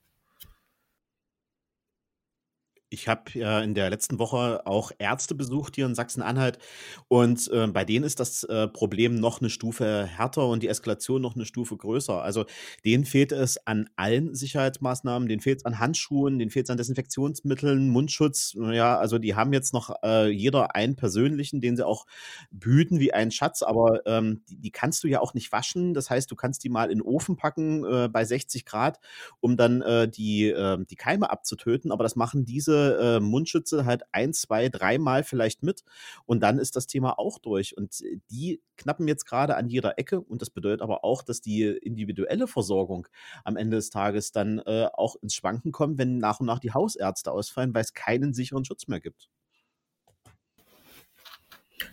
Ich 2.94 3.08
habe 3.08 3.24
ja 3.34 3.60
in 3.60 3.74
der 3.74 3.90
letzten 3.90 4.20
Woche 4.20 4.68
auch 4.68 4.92
Ärzte 5.00 5.34
besucht 5.34 5.76
hier 5.76 5.88
in 5.88 5.96
Sachsen-Anhalt 5.96 6.60
und 7.08 7.50
äh, 7.52 7.66
bei 7.66 7.86
denen 7.86 8.06
ist 8.06 8.20
das 8.20 8.44
äh, 8.44 8.68
Problem 8.68 9.16
noch 9.16 9.42
eine 9.42 9.50
Stufe 9.50 10.06
härter 10.06 10.48
und 10.48 10.62
die 10.62 10.68
Eskalation 10.68 11.20
noch 11.20 11.34
eine 11.34 11.46
Stufe 11.46 11.76
größer. 11.76 12.22
Also 12.22 12.46
denen 12.86 13.06
fehlt 13.06 13.32
es 13.32 13.58
an 13.66 13.90
allen 13.96 14.36
Sicherheitsmaßnahmen, 14.36 15.28
denen 15.28 15.42
fehlt 15.42 15.62
es 15.62 15.66
an 15.66 15.80
Handschuhen, 15.80 16.38
denen 16.38 16.52
fehlt 16.52 16.68
es 16.68 16.70
an 16.70 16.78
Desinfektionsmitteln, 16.78 17.90
Mundschutz. 17.90 18.56
Ja, 18.60 19.00
also 19.00 19.18
die 19.18 19.34
haben 19.34 19.54
jetzt 19.54 19.74
noch 19.74 19.96
äh, 20.04 20.30
jeder 20.30 20.76
einen 20.76 20.96
persönlichen, 20.96 21.62
den 21.62 21.76
sie 21.76 21.88
auch 21.88 22.06
behüten 22.52 23.00
wie 23.00 23.12
einen 23.12 23.32
Schatz, 23.32 23.64
aber 23.64 24.06
ähm, 24.06 24.44
die, 24.50 24.58
die, 24.58 24.72
kannst 24.72 25.04
du 25.04 25.08
ja 25.08 25.20
auch 25.20 25.34
nicht 25.34 25.52
waschen. 25.52 25.96
Das 25.96 26.12
heißt, 26.12 26.30
du 26.30 26.36
kannst 26.36 26.64
die 26.64 26.70
mal 26.70 26.92
in 26.92 27.00
den 27.00 27.02
Ofen 27.02 27.38
packen 27.38 27.86
äh, 27.86 28.08
bei 28.08 28.24
60 28.24 28.66
Grad, 28.66 29.00
um 29.40 29.58
dann 29.58 29.82
äh, 29.82 30.08
die, 30.08 30.50
ähm, 30.50 30.86
die 30.86 30.96
Keime 30.96 31.32
abzutöten, 31.32 31.92
aber 31.92 32.04
das 32.04 32.16
machen 32.16 32.46
diese 32.46 32.83
äh, 32.92 33.20
Mundschütze 33.20 33.86
halt 33.86 34.04
ein, 34.12 34.34
zwei, 34.34 34.70
dreimal 34.70 35.24
vielleicht 35.24 35.64
mit 35.64 35.84
und 36.26 36.42
dann 36.42 36.60
ist 36.60 36.76
das 36.76 36.88
Thema 36.88 37.18
auch 37.20 37.40
durch. 37.40 37.76
Und 37.78 38.02
äh, 38.02 38.20
die 38.30 38.62
knappen 38.78 39.08
jetzt 39.08 39.26
gerade 39.26 39.56
an 39.56 39.70
jeder 39.70 39.98
Ecke 40.00 40.22
und 40.22 40.42
das 40.42 40.50
bedeutet 40.50 40.82
aber 40.82 41.04
auch, 41.04 41.24
dass 41.24 41.42
die 41.42 41.64
individuelle 41.64 42.48
Versorgung 42.48 43.08
am 43.44 43.58
Ende 43.58 43.78
des 43.78 43.90
Tages 43.90 44.32
dann 44.32 44.60
äh, 44.60 44.88
auch 44.94 45.16
ins 45.22 45.36
Schwanken 45.36 45.72
kommt, 45.72 45.98
wenn 45.98 46.18
nach 46.18 46.40
und 46.40 46.48
nach 46.48 46.60
die 46.60 46.74
Hausärzte 46.74 47.32
ausfallen, 47.32 47.74
weil 47.74 47.84
es 47.84 47.94
keinen 47.94 48.34
sicheren 48.34 48.66
Schutz 48.66 48.88
mehr 48.88 49.00
gibt. 49.00 49.30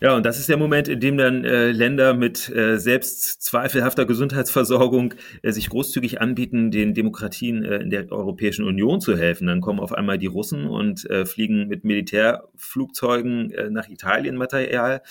Ja, 0.02 0.16
und 0.16 0.25
das 0.25 0.38
ist 0.38 0.49
der 0.49 0.57
Moment, 0.57 0.88
in 0.88 0.99
dem 0.99 1.19
dann 1.19 1.45
äh, 1.45 1.73
Länder 1.73 2.14
mit 2.14 2.49
äh, 2.49 2.78
selbst 2.78 3.42
zweifelhafter 3.42 4.07
Gesundheitsversorgung 4.07 5.12
äh, 5.42 5.52
sich 5.52 5.69
großzügig 5.69 6.23
anbieten, 6.23 6.71
den 6.71 6.95
Demokratien 6.95 7.62
äh, 7.64 7.76
in 7.80 7.90
der 7.90 8.11
Europäischen 8.11 8.64
Union 8.64 9.02
zu 9.02 9.14
helfen. 9.19 9.47
Dann 9.47 9.61
kommen 9.61 9.78
auf 9.78 9.92
einmal 9.92 10.16
die 10.16 10.26
Russen 10.26 10.64
und 10.64 11.09
äh, 11.11 11.26
fliegen 11.26 11.69
mit 11.69 11.85
Militärflugzeugen 11.85 13.50
äh, 13.50 13.69
nach 13.69 13.90
Italien 13.90 14.37
Material. 14.37 15.02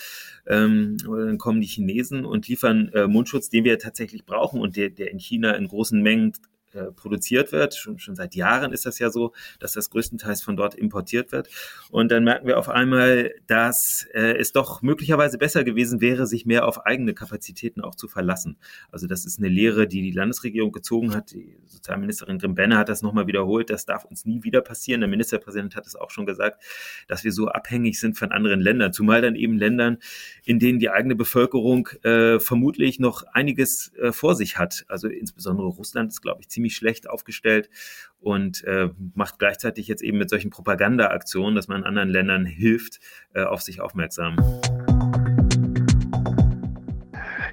Ähm, 0.48 0.96
dann 1.04 1.38
kommen 1.38 1.60
die 1.60 1.68
Chinesen 1.68 2.24
und 2.24 2.48
liefern 2.48 2.90
äh, 2.92 3.06
Mundschutz, 3.06 3.48
den 3.48 3.62
wir 3.62 3.78
tatsächlich 3.78 4.24
brauchen 4.24 4.60
und 4.60 4.76
der, 4.76 4.90
der 4.90 5.12
in 5.12 5.20
China 5.20 5.52
in 5.52 5.68
großen 5.68 6.02
Mengen 6.02 6.32
äh, 6.72 6.92
produziert 6.92 7.52
wird. 7.52 7.74
Schon, 7.74 7.98
schon 7.98 8.14
seit 8.14 8.34
Jahren 8.34 8.72
ist 8.72 8.86
das 8.86 8.98
ja 8.98 9.10
so, 9.10 9.32
dass 9.58 9.72
das 9.72 9.90
größtenteils 9.90 10.42
von 10.42 10.56
dort 10.56 10.74
importiert 10.74 11.32
wird. 11.32 11.48
Und 11.90 12.10
dann 12.10 12.24
merken 12.24 12.46
wir 12.46 12.58
auf 12.58 12.68
einmal, 12.68 13.32
dass 13.46 14.06
äh, 14.12 14.36
es 14.38 14.52
doch 14.52 14.82
möglicherweise 14.82 15.38
besser 15.38 15.64
gewesen 15.64 16.00
wäre, 16.00 16.26
sich 16.26 16.46
mehr 16.46 16.66
auf 16.66 16.86
eigene 16.86 17.14
Kapazitäten 17.14 17.80
auch 17.80 17.94
zu 17.94 18.08
verlassen. 18.08 18.56
Also 18.90 19.06
das 19.06 19.24
ist 19.24 19.38
eine 19.38 19.48
Lehre, 19.48 19.86
die 19.86 20.02
die 20.02 20.12
Landesregierung 20.12 20.72
gezogen 20.72 21.14
hat. 21.14 21.32
Die 21.32 21.56
Sozialministerin 21.66 22.38
Grimbenne 22.38 22.78
hat 22.78 22.88
das 22.88 23.02
nochmal 23.02 23.26
wiederholt. 23.26 23.70
Das 23.70 23.84
darf 23.86 24.04
uns 24.04 24.24
nie 24.24 24.44
wieder 24.44 24.60
passieren. 24.60 25.00
Der 25.00 25.08
Ministerpräsident 25.08 25.76
hat 25.76 25.86
es 25.86 25.96
auch 25.96 26.10
schon 26.10 26.26
gesagt, 26.26 26.62
dass 27.08 27.24
wir 27.24 27.32
so 27.32 27.48
abhängig 27.48 27.98
sind 27.98 28.16
von 28.16 28.32
anderen 28.32 28.60
Ländern, 28.60 28.92
zumal 28.92 29.22
dann 29.22 29.34
eben 29.34 29.58
Ländern, 29.58 29.98
in 30.44 30.58
denen 30.58 30.78
die 30.78 30.90
eigene 30.90 31.16
Bevölkerung 31.16 31.88
äh, 32.02 32.38
vermutlich 32.38 33.00
noch 33.00 33.24
einiges 33.32 33.92
äh, 33.94 34.12
vor 34.12 34.34
sich 34.34 34.58
hat. 34.58 34.84
Also 34.88 35.08
insbesondere 35.08 35.66
Russland 35.66 36.10
ist, 36.10 36.22
glaube 36.22 36.42
ich, 36.42 36.48
ziemlich 36.48 36.59
ziemlich 36.60 36.76
schlecht 36.76 37.08
aufgestellt 37.08 37.70
und 38.20 38.62
äh, 38.64 38.90
macht 39.14 39.38
gleichzeitig 39.38 39.88
jetzt 39.88 40.02
eben 40.02 40.18
mit 40.18 40.28
solchen 40.28 40.50
Propagandaaktionen, 40.50 41.54
dass 41.54 41.68
man 41.68 41.84
anderen 41.84 42.10
Ländern 42.10 42.44
hilft, 42.44 43.00
äh, 43.32 43.42
auf 43.42 43.62
sich 43.62 43.80
aufmerksam. 43.80 44.36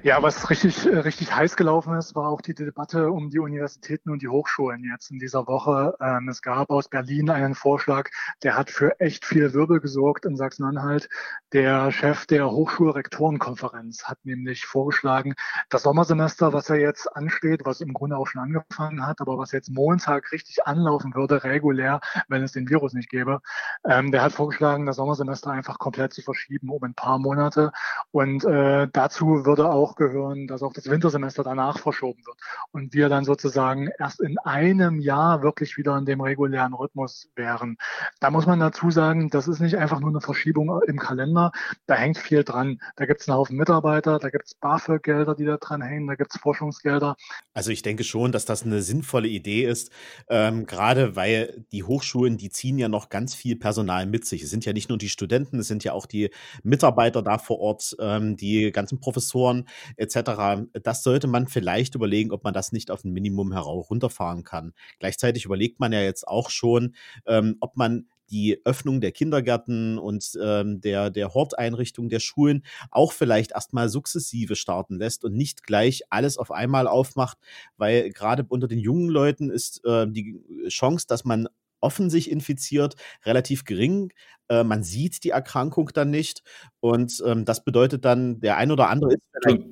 Ja, 0.04 0.22
was 0.22 0.48
richtig, 0.48 0.86
äh, 0.86 0.98
richtig 0.98 1.34
heiß 1.34 1.56
gelaufen 1.56 1.94
ist, 1.96 2.14
war 2.14 2.28
auch 2.28 2.40
die 2.40 2.54
Debatte 2.54 3.10
um 3.10 3.30
die 3.30 3.40
Universitäten 3.40 4.10
und 4.10 4.22
die 4.22 4.28
Hochschulen 4.28 4.84
jetzt 4.84 5.10
in 5.10 5.18
dieser 5.18 5.48
Woche. 5.48 5.96
Ähm, 6.00 6.28
es 6.28 6.40
gab 6.40 6.70
aus 6.70 6.88
Berlin 6.88 7.30
einen 7.30 7.56
Vorschlag, 7.56 8.08
der 8.44 8.56
hat 8.56 8.70
für 8.70 9.00
echt 9.00 9.24
viel 9.24 9.52
Wirbel 9.54 9.80
gesorgt 9.80 10.24
in 10.24 10.36
Sachsen-Anhalt. 10.36 11.08
Der 11.52 11.90
Chef 11.90 12.26
der 12.26 12.48
Hochschulrektorenkonferenz 12.48 14.04
hat 14.04 14.18
nämlich 14.22 14.66
vorgeschlagen, 14.66 15.34
das 15.68 15.82
Sommersemester, 15.82 16.52
was 16.52 16.68
ja 16.68 16.76
jetzt 16.76 17.08
ansteht, 17.16 17.62
was 17.64 17.80
im 17.80 17.92
Grunde 17.92 18.18
auch 18.18 18.28
schon 18.28 18.42
angefangen 18.42 19.04
hat, 19.04 19.20
aber 19.20 19.36
was 19.36 19.50
jetzt 19.50 19.70
Montag 19.70 20.30
richtig 20.30 20.64
anlaufen 20.64 21.14
würde, 21.14 21.42
regulär, 21.42 22.00
wenn 22.28 22.44
es 22.44 22.52
den 22.52 22.70
Virus 22.70 22.92
nicht 22.92 23.10
gäbe, 23.10 23.40
ähm, 23.84 24.12
der 24.12 24.22
hat 24.22 24.32
vorgeschlagen, 24.32 24.86
das 24.86 24.96
Sommersemester 24.96 25.50
einfach 25.50 25.78
komplett 25.78 26.12
zu 26.12 26.22
verschieben 26.22 26.70
um 26.70 26.82
ein 26.84 26.94
paar 26.94 27.18
Monate. 27.18 27.72
Und 28.12 28.44
äh, 28.44 28.86
dazu 28.92 29.44
würde 29.44 29.68
auch 29.70 29.87
gehören, 29.96 30.46
dass 30.46 30.62
auch 30.62 30.72
das 30.72 30.88
Wintersemester 30.88 31.42
danach 31.42 31.78
verschoben 31.78 32.24
wird 32.26 32.36
und 32.72 32.94
wir 32.94 33.08
dann 33.08 33.24
sozusagen 33.24 33.88
erst 33.98 34.20
in 34.20 34.38
einem 34.38 35.00
Jahr 35.00 35.42
wirklich 35.42 35.76
wieder 35.76 35.96
in 35.96 36.04
dem 36.04 36.20
regulären 36.20 36.74
Rhythmus 36.74 37.30
wären. 37.34 37.76
Da 38.20 38.30
muss 38.30 38.46
man 38.46 38.60
dazu 38.60 38.90
sagen, 38.90 39.30
das 39.30 39.48
ist 39.48 39.60
nicht 39.60 39.76
einfach 39.76 40.00
nur 40.00 40.10
eine 40.10 40.20
Verschiebung 40.20 40.80
im 40.86 40.98
Kalender, 40.98 41.52
da 41.86 41.94
hängt 41.94 42.18
viel 42.18 42.44
dran. 42.44 42.80
Da 42.96 43.06
gibt 43.06 43.20
es 43.20 43.28
einen 43.28 43.36
Haufen 43.36 43.56
Mitarbeiter, 43.56 44.18
da 44.18 44.30
gibt 44.30 44.46
es 44.46 44.54
BAföG-Gelder, 44.54 45.34
die 45.34 45.44
da 45.44 45.56
dran 45.56 45.82
hängen, 45.82 46.06
da 46.06 46.14
gibt 46.14 46.34
es 46.34 46.40
Forschungsgelder. 46.40 47.16
Also 47.54 47.70
ich 47.70 47.82
denke 47.82 48.04
schon, 48.04 48.32
dass 48.32 48.44
das 48.44 48.62
eine 48.62 48.82
sinnvolle 48.82 49.28
Idee 49.28 49.64
ist, 49.64 49.90
ähm, 50.28 50.66
gerade 50.66 51.16
weil 51.16 51.64
die 51.72 51.84
Hochschulen, 51.84 52.36
die 52.36 52.50
ziehen 52.50 52.78
ja 52.78 52.88
noch 52.88 53.08
ganz 53.08 53.34
viel 53.34 53.56
Personal 53.56 54.06
mit 54.06 54.26
sich. 54.26 54.42
Es 54.42 54.50
sind 54.50 54.64
ja 54.64 54.72
nicht 54.72 54.88
nur 54.88 54.98
die 54.98 55.08
Studenten, 55.08 55.58
es 55.58 55.68
sind 55.68 55.84
ja 55.84 55.92
auch 55.92 56.06
die 56.06 56.30
Mitarbeiter 56.62 57.22
da 57.22 57.38
vor 57.38 57.60
Ort, 57.60 57.96
ähm, 58.00 58.36
die 58.36 58.70
ganzen 58.72 59.00
Professoren 59.00 59.68
etc. 59.96 60.68
Das 60.82 61.02
sollte 61.02 61.26
man 61.26 61.48
vielleicht 61.48 61.94
überlegen, 61.94 62.32
ob 62.32 62.44
man 62.44 62.54
das 62.54 62.72
nicht 62.72 62.90
auf 62.90 63.04
ein 63.04 63.12
Minimum 63.12 63.52
herunterfahren 63.52 64.44
kann. 64.44 64.72
Gleichzeitig 64.98 65.44
überlegt 65.44 65.80
man 65.80 65.92
ja 65.92 66.00
jetzt 66.00 66.26
auch 66.26 66.50
schon, 66.50 66.94
ähm, 67.26 67.56
ob 67.60 67.76
man 67.76 68.06
die 68.30 68.60
Öffnung 68.64 69.00
der 69.00 69.12
Kindergärten 69.12 69.98
und 69.98 70.38
ähm, 70.42 70.80
der, 70.80 71.10
der 71.10 71.34
Horteinrichtung 71.34 72.08
der 72.08 72.20
Schulen 72.20 72.62
auch 72.90 73.12
vielleicht 73.12 73.52
erstmal 73.52 73.88
sukzessive 73.88 74.56
starten 74.56 74.98
lässt 74.98 75.24
und 75.24 75.34
nicht 75.34 75.64
gleich 75.64 76.02
alles 76.10 76.38
auf 76.38 76.50
einmal 76.50 76.86
aufmacht, 76.86 77.38
weil 77.76 78.10
gerade 78.10 78.44
unter 78.48 78.68
den 78.68 78.78
jungen 78.78 79.08
Leuten 79.08 79.50
ist 79.50 79.84
äh, 79.84 80.06
die 80.08 80.40
Chance, 80.68 81.06
dass 81.08 81.24
man 81.24 81.48
offen 81.80 82.10
sich 82.10 82.30
infiziert, 82.30 82.96
relativ 83.24 83.64
gering. 83.64 84.12
Äh, 84.48 84.64
man 84.64 84.82
sieht 84.82 85.24
die 85.24 85.30
Erkrankung 85.30 85.90
dann 85.92 86.10
nicht 86.10 86.42
und 86.80 87.22
ähm, 87.26 87.44
das 87.44 87.64
bedeutet 87.64 88.04
dann, 88.04 88.40
der 88.40 88.56
ein 88.56 88.70
oder 88.70 88.88
andere 88.88 89.14
ist 89.14 89.22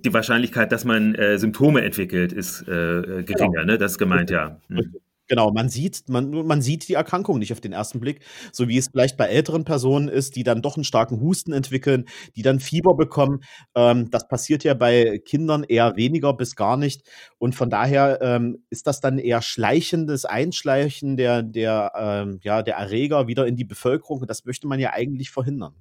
Die 0.05 0.13
Wahrscheinlichkeit, 0.13 0.71
dass 0.73 0.85
man 0.85 1.15
äh, 1.15 1.39
Symptome 1.39 1.83
entwickelt, 1.83 2.33
ist 2.33 2.67
äh, 2.69 2.73
äh 2.73 3.23
geringer, 3.23 3.61
genau. 3.61 3.73
ne? 3.73 3.79
Das 3.79 3.93
ist 3.93 3.99
gemeint, 3.99 4.31
ja. 4.31 4.61
Hm. 4.69 4.95
Genau, 5.29 5.51
man 5.51 5.69
sieht, 5.69 6.09
man, 6.09 6.31
man 6.47 6.63
sieht 6.63 6.89
die 6.89 6.95
Erkrankung 6.95 7.39
nicht 7.41 7.53
auf 7.53 7.61
den 7.61 7.73
ersten 7.73 7.99
Blick, 7.99 8.21
so 8.53 8.69
wie 8.69 8.79
es 8.79 8.89
vielleicht 8.89 9.17
bei 9.17 9.27
älteren 9.27 9.65
Personen 9.65 10.07
ist, 10.09 10.37
die 10.37 10.45
dann 10.45 10.63
doch 10.63 10.77
einen 10.77 10.85
starken 10.85 11.21
Husten 11.21 11.53
entwickeln, 11.53 12.05
die 12.37 12.43
dann 12.43 12.61
Fieber 12.61 12.95
bekommen. 12.95 13.41
Ähm, 13.75 14.09
das 14.11 14.29
passiert 14.29 14.63
ja 14.63 14.75
bei 14.75 15.19
Kindern 15.25 15.65
eher 15.65 15.97
weniger 15.97 16.33
bis 16.33 16.55
gar 16.55 16.77
nicht. 16.77 17.03
Und 17.39 17.57
von 17.57 17.71
daher 17.71 18.21
ähm, 18.23 18.65
ist 18.71 18.87
das 18.87 19.01
dann 19.01 19.19
eher 19.19 19.43
schleichendes 19.43 20.25
Einschleichen 20.25 21.17
der, 21.17 21.43
der, 21.43 21.93
ähm, 21.97 22.39
ja, 22.43 22.63
der 22.63 22.77
Erreger 22.77 23.27
wieder 23.27 23.47
in 23.49 23.57
die 23.57 23.65
Bevölkerung. 23.65 24.21
Und 24.21 24.31
das 24.31 24.45
möchte 24.45 24.69
man 24.69 24.79
ja 24.79 24.93
eigentlich 24.93 25.31
verhindern. 25.31 25.75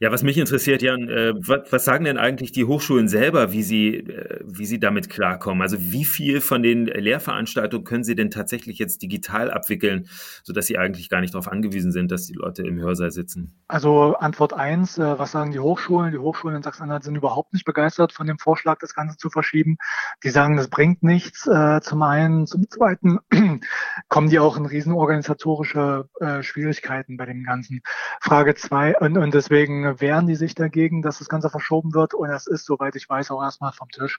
Ja, 0.00 0.10
was 0.10 0.22
mich 0.22 0.38
interessiert, 0.38 0.80
Jan, 0.80 1.08
äh, 1.08 1.34
was, 1.36 1.84
sagen 1.84 2.04
denn 2.04 2.16
eigentlich 2.16 2.52
die 2.52 2.64
Hochschulen 2.64 3.06
selber, 3.06 3.52
wie 3.52 3.62
sie, 3.62 3.96
äh, 3.96 4.40
wie 4.42 4.64
sie 4.64 4.80
damit 4.80 5.10
klarkommen? 5.10 5.60
Also 5.60 5.76
wie 5.78 6.04
viel 6.04 6.40
von 6.40 6.62
den 6.62 6.86
Lehrveranstaltungen 6.86 7.84
können 7.84 8.02
sie 8.02 8.14
denn 8.14 8.30
tatsächlich 8.30 8.78
jetzt 8.78 9.02
digital 9.02 9.50
abwickeln, 9.50 10.08
sodass 10.42 10.66
sie 10.66 10.78
eigentlich 10.78 11.10
gar 11.10 11.20
nicht 11.20 11.34
darauf 11.34 11.48
angewiesen 11.48 11.92
sind, 11.92 12.10
dass 12.10 12.26
die 12.26 12.32
Leute 12.32 12.62
im 12.62 12.80
Hörsaal 12.80 13.10
sitzen? 13.10 13.54
Also 13.68 14.16
Antwort 14.16 14.54
eins, 14.54 14.96
äh, 14.96 15.18
was 15.18 15.32
sagen 15.32 15.52
die 15.52 15.60
Hochschulen? 15.60 16.12
Die 16.12 16.18
Hochschulen 16.18 16.56
in 16.56 16.62
Sachsen-Anhalt 16.62 17.04
sind 17.04 17.16
überhaupt 17.16 17.52
nicht 17.52 17.66
begeistert 17.66 18.12
von 18.12 18.26
dem 18.26 18.38
Vorschlag, 18.38 18.78
das 18.78 18.94
Ganze 18.94 19.18
zu 19.18 19.28
verschieben. 19.28 19.76
Die 20.22 20.30
sagen, 20.30 20.56
das 20.56 20.68
bringt 20.68 21.02
nichts. 21.02 21.48
Zum 21.82 22.02
einen, 22.02 22.46
zum 22.46 22.68
zweiten 22.70 23.18
kommen 24.08 24.30
die 24.30 24.38
auch 24.38 24.56
in 24.56 24.66
riesenorganisatorische 24.66 26.08
äh, 26.20 26.42
Schwierigkeiten 26.42 27.16
bei 27.16 27.26
dem 27.26 27.44
Ganzen. 27.44 27.82
Frage 28.20 28.54
zwei, 28.54 28.96
und 28.96 29.34
deswegen 29.34 29.73
wehren 29.82 30.26
die 30.26 30.36
sich 30.36 30.54
dagegen, 30.54 31.02
dass 31.02 31.18
das 31.18 31.28
Ganze 31.28 31.50
verschoben 31.50 31.94
wird. 31.94 32.14
Und 32.14 32.28
das 32.28 32.46
ist, 32.46 32.64
soweit 32.64 32.96
ich 32.96 33.08
weiß, 33.08 33.30
auch 33.30 33.42
erstmal 33.42 33.72
vom 33.72 33.88
Tisch. 33.88 34.18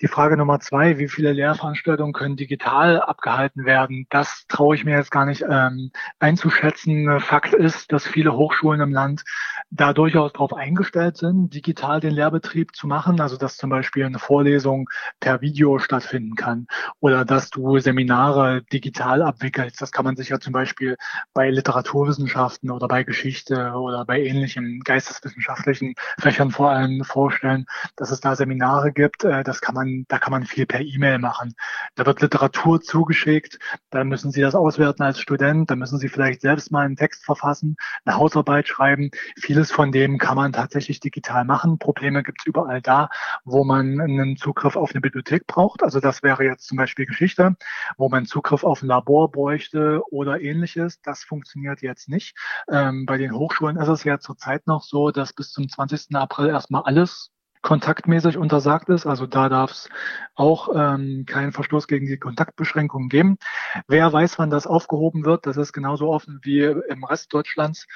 Die 0.00 0.08
Frage 0.08 0.36
Nummer 0.36 0.60
zwei, 0.60 0.98
wie 0.98 1.08
viele 1.08 1.32
Lehrveranstaltungen 1.32 2.12
können 2.12 2.36
digital 2.36 3.00
abgehalten 3.00 3.64
werden? 3.64 4.06
Das 4.10 4.44
traue 4.48 4.76
ich 4.76 4.84
mir 4.84 4.96
jetzt 4.96 5.10
gar 5.10 5.26
nicht 5.26 5.44
ähm, 5.48 5.90
einzuschätzen. 6.18 7.20
Fakt 7.20 7.54
ist, 7.54 7.92
dass 7.92 8.06
viele 8.06 8.34
Hochschulen 8.34 8.80
im 8.80 8.92
Land 8.92 9.24
da 9.70 9.92
durchaus 9.92 10.32
darauf 10.32 10.52
eingestellt 10.52 11.16
sind, 11.16 11.54
digital 11.54 12.00
den 12.00 12.12
Lehrbetrieb 12.12 12.74
zu 12.74 12.86
machen. 12.86 13.20
Also 13.20 13.36
dass 13.36 13.56
zum 13.56 13.70
Beispiel 13.70 14.04
eine 14.04 14.18
Vorlesung 14.18 14.88
per 15.20 15.40
Video 15.40 15.78
stattfinden 15.78 16.34
kann 16.34 16.66
oder 17.00 17.24
dass 17.24 17.50
du 17.50 17.78
Seminare 17.78 18.62
digital 18.72 19.22
abwickelst. 19.22 19.80
Das 19.80 19.92
kann 19.92 20.04
man 20.04 20.16
sich 20.16 20.28
ja 20.28 20.40
zum 20.40 20.52
Beispiel 20.52 20.96
bei 21.34 21.50
Literaturwissenschaften 21.50 22.70
oder 22.70 22.88
bei 22.88 23.04
Geschichte 23.04 23.72
oder 23.72 24.04
bei 24.04 24.22
ähnlichen 24.22 24.80
geisteswissenschaftlichen 24.92 25.94
Fächern 26.18 26.50
vor 26.50 26.70
allem 26.70 27.02
vorstellen, 27.02 27.64
dass 27.96 28.10
es 28.10 28.20
da 28.20 28.36
Seminare 28.36 28.92
gibt. 28.92 29.24
Äh, 29.24 29.42
das 29.42 29.62
kann 29.62 29.74
man, 29.74 30.04
da 30.08 30.18
kann 30.18 30.30
man 30.30 30.44
viel 30.44 30.66
per 30.66 30.80
E-Mail 30.80 31.18
machen. 31.18 31.54
Da 31.94 32.04
wird 32.04 32.20
Literatur 32.20 32.82
zugeschickt. 32.82 33.58
Da 33.88 34.04
müssen 34.04 34.30
Sie 34.32 34.42
das 34.42 34.54
auswerten 34.54 35.02
als 35.02 35.18
Student. 35.18 35.70
Da 35.70 35.76
müssen 35.76 35.98
Sie 35.98 36.08
vielleicht 36.08 36.42
selbst 36.42 36.70
mal 36.70 36.84
einen 36.84 36.96
Text 36.96 37.24
verfassen, 37.24 37.76
eine 38.04 38.16
Hausarbeit 38.16 38.68
schreiben. 38.68 39.10
Vieles 39.38 39.72
von 39.72 39.92
dem 39.92 40.18
kann 40.18 40.36
man 40.36 40.52
tatsächlich 40.52 41.00
digital 41.00 41.46
machen. 41.46 41.78
Probleme 41.78 42.22
gibt 42.22 42.40
es 42.40 42.46
überall 42.46 42.82
da, 42.82 43.08
wo 43.44 43.64
man 43.64 43.98
einen 43.98 44.36
Zugriff 44.36 44.76
auf 44.76 44.90
eine 44.92 45.00
Bibliothek 45.00 45.46
braucht. 45.46 45.82
Also 45.82 46.00
das 46.00 46.22
wäre 46.22 46.44
jetzt 46.44 46.66
zum 46.66 46.76
Beispiel 46.76 47.06
Geschichte, 47.06 47.56
wo 47.96 48.10
man 48.10 48.26
Zugriff 48.26 48.62
auf 48.62 48.82
ein 48.82 48.88
Labor 48.88 49.30
bräuchte 49.30 50.02
oder 50.10 50.42
ähnliches. 50.42 51.00
Das 51.00 51.24
funktioniert 51.24 51.80
jetzt 51.80 52.10
nicht. 52.10 52.36
Ähm, 52.70 53.06
bei 53.06 53.16
den 53.16 53.32
Hochschulen 53.32 53.78
ist 53.78 53.88
es 53.88 54.04
ja 54.04 54.18
zurzeit 54.18 54.66
noch 54.66 54.81
so, 54.82 55.10
dass 55.10 55.32
bis 55.32 55.50
zum 55.50 55.68
20. 55.68 56.14
April 56.14 56.48
erstmal 56.48 56.82
alles 56.82 57.30
kontaktmäßig 57.62 58.36
untersagt 58.36 58.88
ist. 58.88 59.06
Also 59.06 59.26
da 59.26 59.48
darf 59.48 59.70
es 59.70 59.88
auch 60.34 60.68
ähm, 60.74 61.24
keinen 61.26 61.52
Verstoß 61.52 61.86
gegen 61.86 62.06
die 62.06 62.18
Kontaktbeschränkungen 62.18 63.08
geben. 63.08 63.38
Wer 63.86 64.12
weiß, 64.12 64.38
wann 64.38 64.50
das 64.50 64.66
aufgehoben 64.66 65.24
wird, 65.24 65.46
das 65.46 65.56
ist 65.56 65.72
genauso 65.72 66.10
offen 66.10 66.40
wie 66.42 66.60
im 66.62 67.04
Rest 67.04 67.32
Deutschlands. 67.32 67.86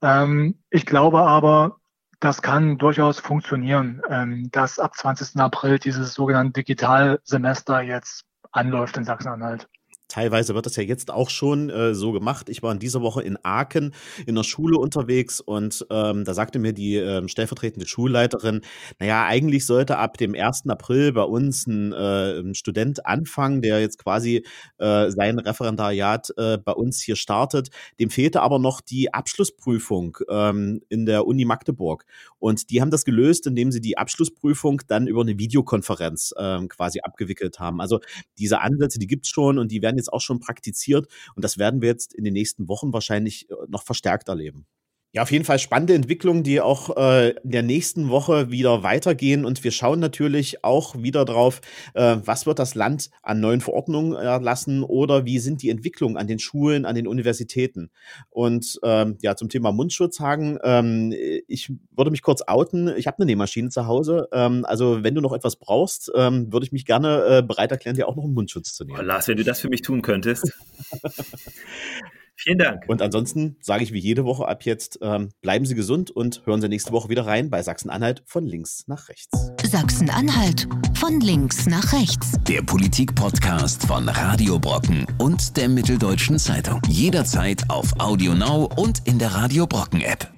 Ähm, 0.00 0.58
ich 0.70 0.86
glaube 0.86 1.20
aber, 1.22 1.76
das 2.20 2.40
kann 2.40 2.78
durchaus 2.78 3.20
funktionieren, 3.20 4.00
ähm, 4.08 4.48
dass 4.50 4.78
ab 4.78 4.96
20. 4.96 5.40
April 5.40 5.78
dieses 5.78 6.14
sogenannte 6.14 6.52
Digitalsemester 6.52 7.82
jetzt 7.82 8.24
anläuft 8.52 8.96
in 8.96 9.04
Sachsen-Anhalt. 9.04 9.68
Teilweise 10.12 10.54
wird 10.54 10.66
das 10.66 10.76
ja 10.76 10.82
jetzt 10.82 11.10
auch 11.10 11.30
schon 11.30 11.70
äh, 11.70 11.94
so 11.94 12.12
gemacht. 12.12 12.50
Ich 12.50 12.62
war 12.62 12.70
in 12.70 12.78
dieser 12.78 13.00
Woche 13.00 13.22
in 13.22 13.38
Aachen 13.44 13.94
in 14.26 14.34
der 14.34 14.42
Schule 14.42 14.76
unterwegs 14.76 15.40
und 15.40 15.86
ähm, 15.88 16.26
da 16.26 16.34
sagte 16.34 16.58
mir 16.58 16.74
die 16.74 16.96
ähm, 16.96 17.28
stellvertretende 17.28 17.86
Schulleiterin, 17.86 18.60
naja, 18.98 19.24
eigentlich 19.24 19.64
sollte 19.64 19.96
ab 19.96 20.18
dem 20.18 20.34
1. 20.34 20.68
April 20.68 21.12
bei 21.14 21.22
uns 21.22 21.66
ein, 21.66 21.94
äh, 21.94 22.54
Student 22.54 23.06
anfangen, 23.06 23.62
der 23.62 23.80
jetzt 23.80 23.96
quasi 23.96 24.44
äh, 24.76 25.10
sein 25.10 25.38
Referendariat 25.38 26.28
äh, 26.36 26.58
bei 26.58 26.72
uns 26.72 27.00
hier 27.00 27.16
startet. 27.16 27.70
Dem 27.98 28.10
fehlte 28.10 28.42
aber 28.42 28.58
noch 28.58 28.82
die 28.82 29.14
Abschlussprüfung 29.14 30.18
ähm, 30.28 30.82
in 30.90 31.06
der 31.06 31.26
Uni 31.26 31.46
Magdeburg. 31.46 32.04
Und 32.38 32.68
die 32.68 32.82
haben 32.82 32.90
das 32.90 33.06
gelöst, 33.06 33.46
indem 33.46 33.72
sie 33.72 33.80
die 33.80 33.96
Abschlussprüfung 33.96 34.82
dann 34.88 35.06
über 35.06 35.22
eine 35.22 35.38
Videokonferenz 35.38 36.34
ähm, 36.36 36.68
quasi 36.68 37.00
abgewickelt 37.00 37.60
haben. 37.60 37.80
Also 37.80 38.00
diese 38.36 38.60
Ansätze, 38.60 38.98
die 38.98 39.06
gibt's 39.06 39.30
schon 39.30 39.58
und 39.58 39.72
die 39.72 39.80
werden 39.80 39.96
jetzt 40.01 40.01
auch 40.08 40.20
schon 40.20 40.40
praktiziert. 40.40 41.08
Und 41.34 41.44
das 41.44 41.58
werden 41.58 41.82
wir 41.82 41.88
jetzt 41.88 42.14
in 42.14 42.24
den 42.24 42.32
nächsten 42.32 42.68
Wochen 42.68 42.92
wahrscheinlich 42.92 43.50
äh, 43.50 43.54
noch 43.68 43.84
verstärkt 43.84 44.28
erleben. 44.28 44.66
Ja, 45.14 45.20
auf 45.20 45.30
jeden 45.30 45.44
Fall 45.44 45.58
spannende 45.58 45.92
Entwicklungen, 45.92 46.42
die 46.42 46.62
auch 46.62 46.96
äh, 46.96 47.32
in 47.32 47.50
der 47.50 47.62
nächsten 47.62 48.08
Woche 48.08 48.50
wieder 48.50 48.82
weitergehen. 48.82 49.44
Und 49.44 49.62
wir 49.62 49.70
schauen 49.70 50.00
natürlich 50.00 50.64
auch 50.64 50.96
wieder 50.96 51.26
drauf, 51.26 51.60
äh, 51.92 52.16
was 52.24 52.46
wird 52.46 52.58
das 52.58 52.74
Land 52.74 53.10
an 53.22 53.38
neuen 53.38 53.60
Verordnungen 53.60 54.14
erlassen 54.14 54.82
oder 54.82 55.26
wie 55.26 55.38
sind 55.38 55.60
die 55.60 55.68
Entwicklungen 55.68 56.16
an 56.16 56.28
den 56.28 56.38
Schulen, 56.38 56.86
an 56.86 56.94
den 56.94 57.06
Universitäten. 57.06 57.90
Und 58.30 58.80
ähm, 58.82 59.18
ja, 59.20 59.36
zum 59.36 59.50
Thema 59.50 59.70
Mundschutz 59.70 60.16
sagen, 60.16 60.58
ähm, 60.64 61.12
ich 61.46 61.70
würde 61.94 62.10
mich 62.10 62.22
kurz 62.22 62.40
outen. 62.46 62.88
Ich 62.96 63.06
habe 63.06 63.18
eine 63.18 63.26
Nähmaschine 63.26 63.68
zu 63.68 63.86
Hause. 63.86 64.28
Ähm, 64.32 64.64
also 64.64 65.04
wenn 65.04 65.14
du 65.14 65.20
noch 65.20 65.34
etwas 65.34 65.56
brauchst, 65.56 66.10
ähm, 66.14 66.50
würde 66.50 66.64
ich 66.64 66.72
mich 66.72 66.86
gerne 66.86 67.24
äh, 67.26 67.42
bereit 67.42 67.70
erklären, 67.70 67.96
dir 67.96 68.08
auch 68.08 68.16
noch 68.16 68.24
einen 68.24 68.32
Mundschutz 68.32 68.72
zu 68.72 68.84
nehmen. 68.86 68.98
Oh, 68.98 69.02
Lars, 69.02 69.28
wenn 69.28 69.36
du 69.36 69.44
das 69.44 69.60
für 69.60 69.68
mich 69.68 69.82
tun 69.82 70.00
könntest. 70.00 70.50
Vielen 72.42 72.58
Dank. 72.58 72.84
Und 72.88 73.00
ansonsten 73.02 73.56
sage 73.60 73.84
ich 73.84 73.92
wie 73.92 74.00
jede 74.00 74.24
Woche 74.24 74.48
ab 74.48 74.64
jetzt, 74.64 74.98
ähm, 75.00 75.30
bleiben 75.42 75.64
Sie 75.64 75.76
gesund 75.76 76.10
und 76.10 76.42
hören 76.44 76.60
Sie 76.60 76.68
nächste 76.68 76.90
Woche 76.90 77.08
wieder 77.08 77.24
rein 77.24 77.50
bei 77.50 77.62
Sachsen-Anhalt 77.62 78.24
von 78.26 78.44
links 78.44 78.84
nach 78.88 79.08
rechts. 79.08 79.52
Sachsen-Anhalt 79.62 80.66
von 80.98 81.20
links 81.20 81.66
nach 81.66 81.92
rechts. 81.92 82.32
Der 82.48 82.62
Politik-Podcast 82.62 83.86
von 83.86 84.08
Radio 84.08 84.58
Brocken 84.58 85.06
und 85.18 85.56
der 85.56 85.68
Mitteldeutschen 85.68 86.38
Zeitung. 86.38 86.82
Jederzeit 86.88 87.62
auf 87.70 87.92
Audio 88.00 88.34
Now 88.34 88.68
und 88.76 89.06
in 89.06 89.20
der 89.20 89.34
Radio 89.34 89.66
Brocken 89.66 90.00
App. 90.00 90.31